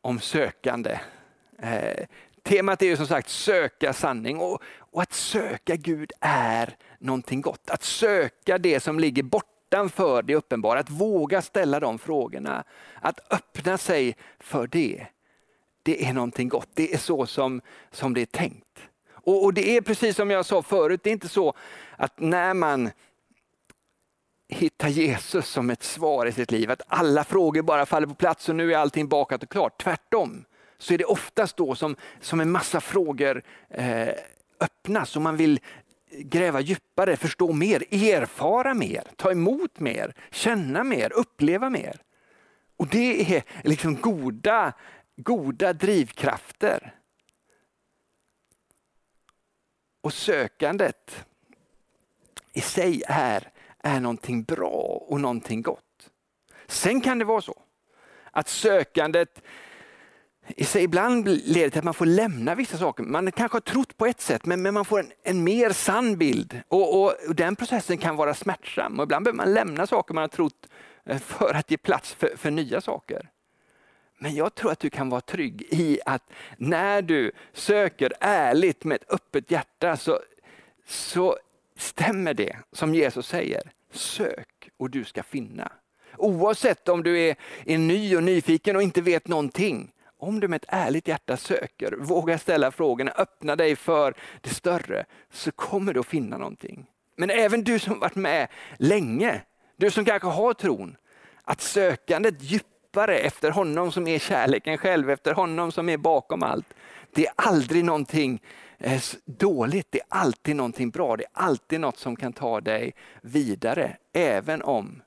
om 0.00 0.20
sökande. 0.20 0.98
Eh, 1.62 2.06
temat 2.42 2.82
är 2.82 2.86
ju 2.86 2.96
som 2.96 3.06
sagt 3.06 3.28
söka 3.28 3.92
sanning 3.92 4.38
och, 4.38 4.62
och 4.78 5.02
att 5.02 5.12
söka 5.12 5.76
Gud 5.76 6.12
är 6.20 6.76
någonting 6.98 7.40
gott. 7.40 7.70
Att 7.70 7.82
söka 7.82 8.58
det 8.58 8.80
som 8.80 9.00
ligger 9.00 9.22
bortanför 9.22 10.22
det 10.22 10.34
uppenbara, 10.34 10.78
att 10.78 10.90
våga 10.90 11.42
ställa 11.42 11.80
de 11.80 11.98
frågorna. 11.98 12.64
Att 13.00 13.32
öppna 13.32 13.78
sig 13.78 14.16
för 14.38 14.66
det. 14.66 15.06
Det 15.82 16.04
är 16.04 16.12
någonting 16.12 16.48
gott, 16.48 16.68
det 16.74 16.94
är 16.94 16.98
så 16.98 17.26
som, 17.26 17.60
som 17.90 18.14
det 18.14 18.20
är 18.20 18.26
tänkt. 18.26 18.78
Och, 19.12 19.44
och 19.44 19.54
det 19.54 19.76
är 19.76 19.80
precis 19.80 20.16
som 20.16 20.30
jag 20.30 20.46
sa 20.46 20.62
förut, 20.62 21.00
det 21.02 21.10
är 21.10 21.12
inte 21.12 21.28
så 21.28 21.54
att 21.96 22.20
när 22.20 22.54
man 22.54 22.90
hitta 24.50 24.88
Jesus 24.88 25.48
som 25.48 25.70
ett 25.70 25.82
svar 25.82 26.26
i 26.26 26.32
sitt 26.32 26.50
liv. 26.50 26.70
Att 26.70 26.82
alla 26.86 27.24
frågor 27.24 27.62
bara 27.62 27.86
faller 27.86 28.06
på 28.06 28.14
plats 28.14 28.48
och 28.48 28.56
nu 28.56 28.72
är 28.72 28.78
allting 28.78 29.08
bakat 29.08 29.42
och 29.42 29.48
klart. 29.48 29.82
Tvärtom 29.82 30.44
så 30.78 30.94
är 30.94 30.98
det 30.98 31.04
oftast 31.04 31.56
då 31.56 31.74
som, 31.74 31.96
som 32.20 32.40
en 32.40 32.50
massa 32.50 32.80
frågor 32.80 33.42
eh, 33.68 34.08
öppnas 34.60 35.16
och 35.16 35.22
man 35.22 35.36
vill 35.36 35.60
gräva 36.10 36.60
djupare, 36.60 37.16
förstå 37.16 37.52
mer, 37.52 37.84
erfara 37.90 38.74
mer, 38.74 39.02
ta 39.16 39.30
emot 39.30 39.80
mer, 39.80 40.14
känna 40.30 40.84
mer, 40.84 41.12
uppleva 41.12 41.70
mer. 41.70 42.00
Och 42.76 42.86
det 42.86 43.36
är 43.36 43.42
liksom 43.64 43.96
goda, 43.96 44.72
goda 45.16 45.72
drivkrafter. 45.72 46.94
Och 50.00 50.12
sökandet 50.12 51.26
i 52.52 52.60
sig 52.60 53.02
är, 53.06 53.50
är 53.82 54.00
någonting 54.00 54.42
bra 54.42 55.04
och 55.08 55.20
någonting 55.20 55.62
gott. 55.62 56.10
Sen 56.66 57.00
kan 57.00 57.18
det 57.18 57.24
vara 57.24 57.40
så 57.40 57.62
att 58.30 58.48
sökandet 58.48 59.42
i 60.56 60.64
sig 60.64 60.82
ibland 60.82 61.28
leder 61.28 61.70
till 61.70 61.78
att 61.78 61.84
man 61.84 61.94
får 61.94 62.06
lämna 62.06 62.54
vissa 62.54 62.78
saker. 62.78 63.02
Man 63.02 63.32
kanske 63.32 63.56
har 63.56 63.60
trott 63.60 63.96
på 63.96 64.06
ett 64.06 64.20
sätt 64.20 64.46
men, 64.46 64.62
men 64.62 64.74
man 64.74 64.84
får 64.84 65.00
en, 65.00 65.12
en 65.22 65.44
mer 65.44 65.70
sann 65.70 66.18
bild 66.18 66.60
och, 66.68 67.02
och, 67.02 67.14
och, 67.28 67.34
den 67.34 67.56
processen 67.56 67.98
kan 67.98 68.16
vara 68.16 68.34
smärtsam. 68.34 68.98
Och 68.98 69.04
ibland 69.04 69.24
behöver 69.24 69.36
man 69.36 69.54
lämna 69.54 69.86
saker 69.86 70.14
man 70.14 70.22
har 70.22 70.28
trott 70.28 70.68
eh, 71.04 71.18
för 71.18 71.54
att 71.54 71.70
ge 71.70 71.76
plats 71.76 72.14
för, 72.14 72.36
för 72.36 72.50
nya 72.50 72.80
saker. 72.80 73.30
Men 74.18 74.34
jag 74.34 74.54
tror 74.54 74.72
att 74.72 74.80
du 74.80 74.90
kan 74.90 75.10
vara 75.10 75.20
trygg 75.20 75.62
i 75.70 76.00
att 76.06 76.30
när 76.56 77.02
du 77.02 77.32
söker 77.52 78.12
ärligt 78.20 78.84
med 78.84 78.94
ett 78.94 79.12
öppet 79.12 79.50
hjärta 79.50 79.96
så, 79.96 80.20
så 80.86 81.36
stämmer 81.80 82.34
det 82.34 82.56
som 82.72 82.94
Jesus 82.94 83.26
säger. 83.26 83.62
Sök 83.92 84.70
och 84.76 84.90
du 84.90 85.04
ska 85.04 85.22
finna. 85.22 85.72
Oavsett 86.16 86.88
om 86.88 87.02
du 87.02 87.20
är, 87.20 87.36
är 87.66 87.78
ny 87.78 88.16
och 88.16 88.22
nyfiken 88.22 88.76
och 88.76 88.82
inte 88.82 89.00
vet 89.00 89.28
någonting. 89.28 89.92
Om 90.18 90.40
du 90.40 90.48
med 90.48 90.56
ett 90.56 90.68
ärligt 90.68 91.08
hjärta 91.08 91.36
söker, 91.36 91.92
vågar 91.92 92.38
ställa 92.38 92.70
frågorna, 92.70 93.10
öppna 93.10 93.56
dig 93.56 93.76
för 93.76 94.14
det 94.40 94.50
större, 94.50 95.04
så 95.32 95.52
kommer 95.52 95.94
du 95.94 96.00
att 96.00 96.06
finna 96.06 96.38
någonting. 96.38 96.86
Men 97.16 97.30
även 97.30 97.64
du 97.64 97.78
som 97.78 98.00
varit 98.00 98.14
med 98.14 98.48
länge, 98.76 99.40
du 99.76 99.90
som 99.90 100.04
kanske 100.04 100.28
har 100.28 100.54
tron, 100.54 100.96
att 101.42 101.60
sökandet 101.60 102.42
djupare 102.42 103.18
efter 103.18 103.50
honom 103.50 103.92
som 103.92 104.06
är 104.06 104.18
kärleken 104.18 104.78
själv, 104.78 105.10
efter 105.10 105.34
honom 105.34 105.72
som 105.72 105.88
är 105.88 105.96
bakom 105.96 106.42
allt. 106.42 106.74
Det 107.14 107.26
är 107.26 107.32
aldrig 107.36 107.84
någonting 107.84 108.42
Eh, 108.82 109.02
dåligt, 109.24 109.86
det 109.90 110.00
är 110.00 110.06
alltid 110.08 110.56
någonting 110.56 110.90
bra. 110.90 111.16
Det 111.16 111.24
är 111.24 111.30
alltid 111.32 111.80
något 111.80 111.98
som 111.98 112.16
kan 112.16 112.32
ta 112.32 112.60
dig 112.60 112.94
vidare, 113.22 113.96
även 114.12 114.62
om 114.62 115.02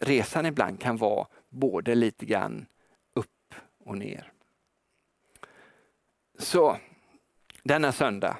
resan 0.00 0.46
ibland 0.46 0.80
kan 0.80 0.96
vara 0.96 1.26
både 1.48 1.94
lite 1.94 2.26
grann 2.26 2.66
upp 3.14 3.54
och 3.84 3.98
ner. 3.98 4.32
Så 6.38 6.76
denna 7.62 7.92
söndag 7.92 8.36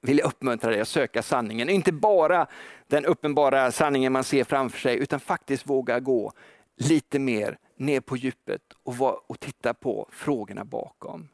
vill 0.00 0.18
jag 0.18 0.26
uppmuntra 0.26 0.70
dig 0.70 0.80
att 0.80 0.88
söka 0.88 1.22
sanningen. 1.22 1.68
Inte 1.68 1.92
bara 1.92 2.46
den 2.86 3.04
uppenbara 3.04 3.72
sanningen 3.72 4.12
man 4.12 4.24
ser 4.24 4.44
framför 4.44 4.78
sig 4.78 4.96
utan 4.98 5.20
faktiskt 5.20 5.66
våga 5.66 6.00
gå 6.00 6.32
lite 6.76 7.18
mer 7.18 7.58
ner 7.76 8.00
på 8.00 8.16
djupet 8.16 8.62
och, 8.82 9.30
och 9.30 9.40
titta 9.40 9.74
på 9.74 10.08
frågorna 10.12 10.64
bakom. 10.64 11.28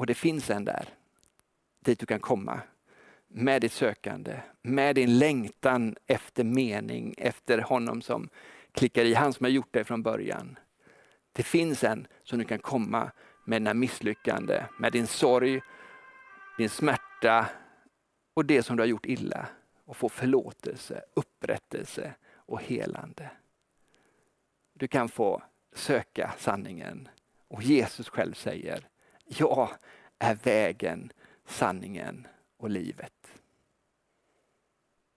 Och 0.00 0.06
det 0.06 0.14
finns 0.14 0.50
en 0.50 0.64
där, 0.64 0.88
dit 1.80 1.98
du 1.98 2.06
kan 2.06 2.20
komma 2.20 2.60
med 3.28 3.60
ditt 3.60 3.72
sökande, 3.72 4.40
med 4.62 4.94
din 4.94 5.18
längtan 5.18 5.96
efter 6.06 6.44
mening, 6.44 7.14
efter 7.18 7.58
honom 7.58 8.02
som 8.02 8.28
klickar 8.72 9.04
i, 9.04 9.14
han 9.14 9.32
som 9.32 9.44
har 9.44 9.50
gjort 9.50 9.68
det 9.70 9.84
från 9.84 10.02
början. 10.02 10.58
Det 11.32 11.42
finns 11.42 11.84
en 11.84 12.06
som 12.22 12.38
du 12.38 12.44
kan 12.44 12.58
komma 12.58 13.10
med 13.44 13.62
dina 13.62 13.74
misslyckande, 13.74 14.64
med 14.78 14.92
din 14.92 15.06
sorg, 15.06 15.60
din 16.58 16.68
smärta 16.68 17.46
och 18.34 18.44
det 18.44 18.62
som 18.62 18.76
du 18.76 18.82
har 18.82 18.88
gjort 18.88 19.06
illa 19.06 19.48
och 19.84 19.96
få 19.96 20.08
förlåtelse, 20.08 21.02
upprättelse 21.14 22.14
och 22.34 22.62
helande. 22.62 23.30
Du 24.72 24.88
kan 24.88 25.08
få 25.08 25.42
söka 25.72 26.34
sanningen 26.38 27.08
och 27.48 27.62
Jesus 27.62 28.08
själv 28.08 28.34
säger, 28.34 28.86
jag 29.38 29.68
är 30.18 30.34
vägen, 30.34 31.12
sanningen 31.48 32.26
och 32.58 32.70
livet. 32.70 33.12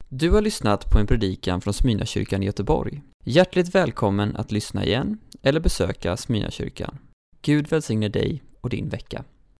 Du 0.10 0.32
har 0.32 0.41
lyssnat 0.41 0.91
på 0.91 0.99
en 0.99 1.08
predikan 1.08 1.62
från 1.62 1.73
Smyrnakyrkan 1.73 2.43
i 2.43 2.45
Göteborg. 2.45 3.02
Hjärtligt 3.23 3.76
välkommen 3.76 4.36
att 4.36 4.52
lyssna 4.52 4.86
igen 4.86 5.17
eller 5.41 5.60
besöka 5.60 6.17
Smyrnakyrkan. 6.17 6.97
Gud 7.41 7.67
välsigne 7.67 8.10
dig 8.10 8.43
och 8.62 8.69
din 8.69 8.89
vecka. 8.89 9.23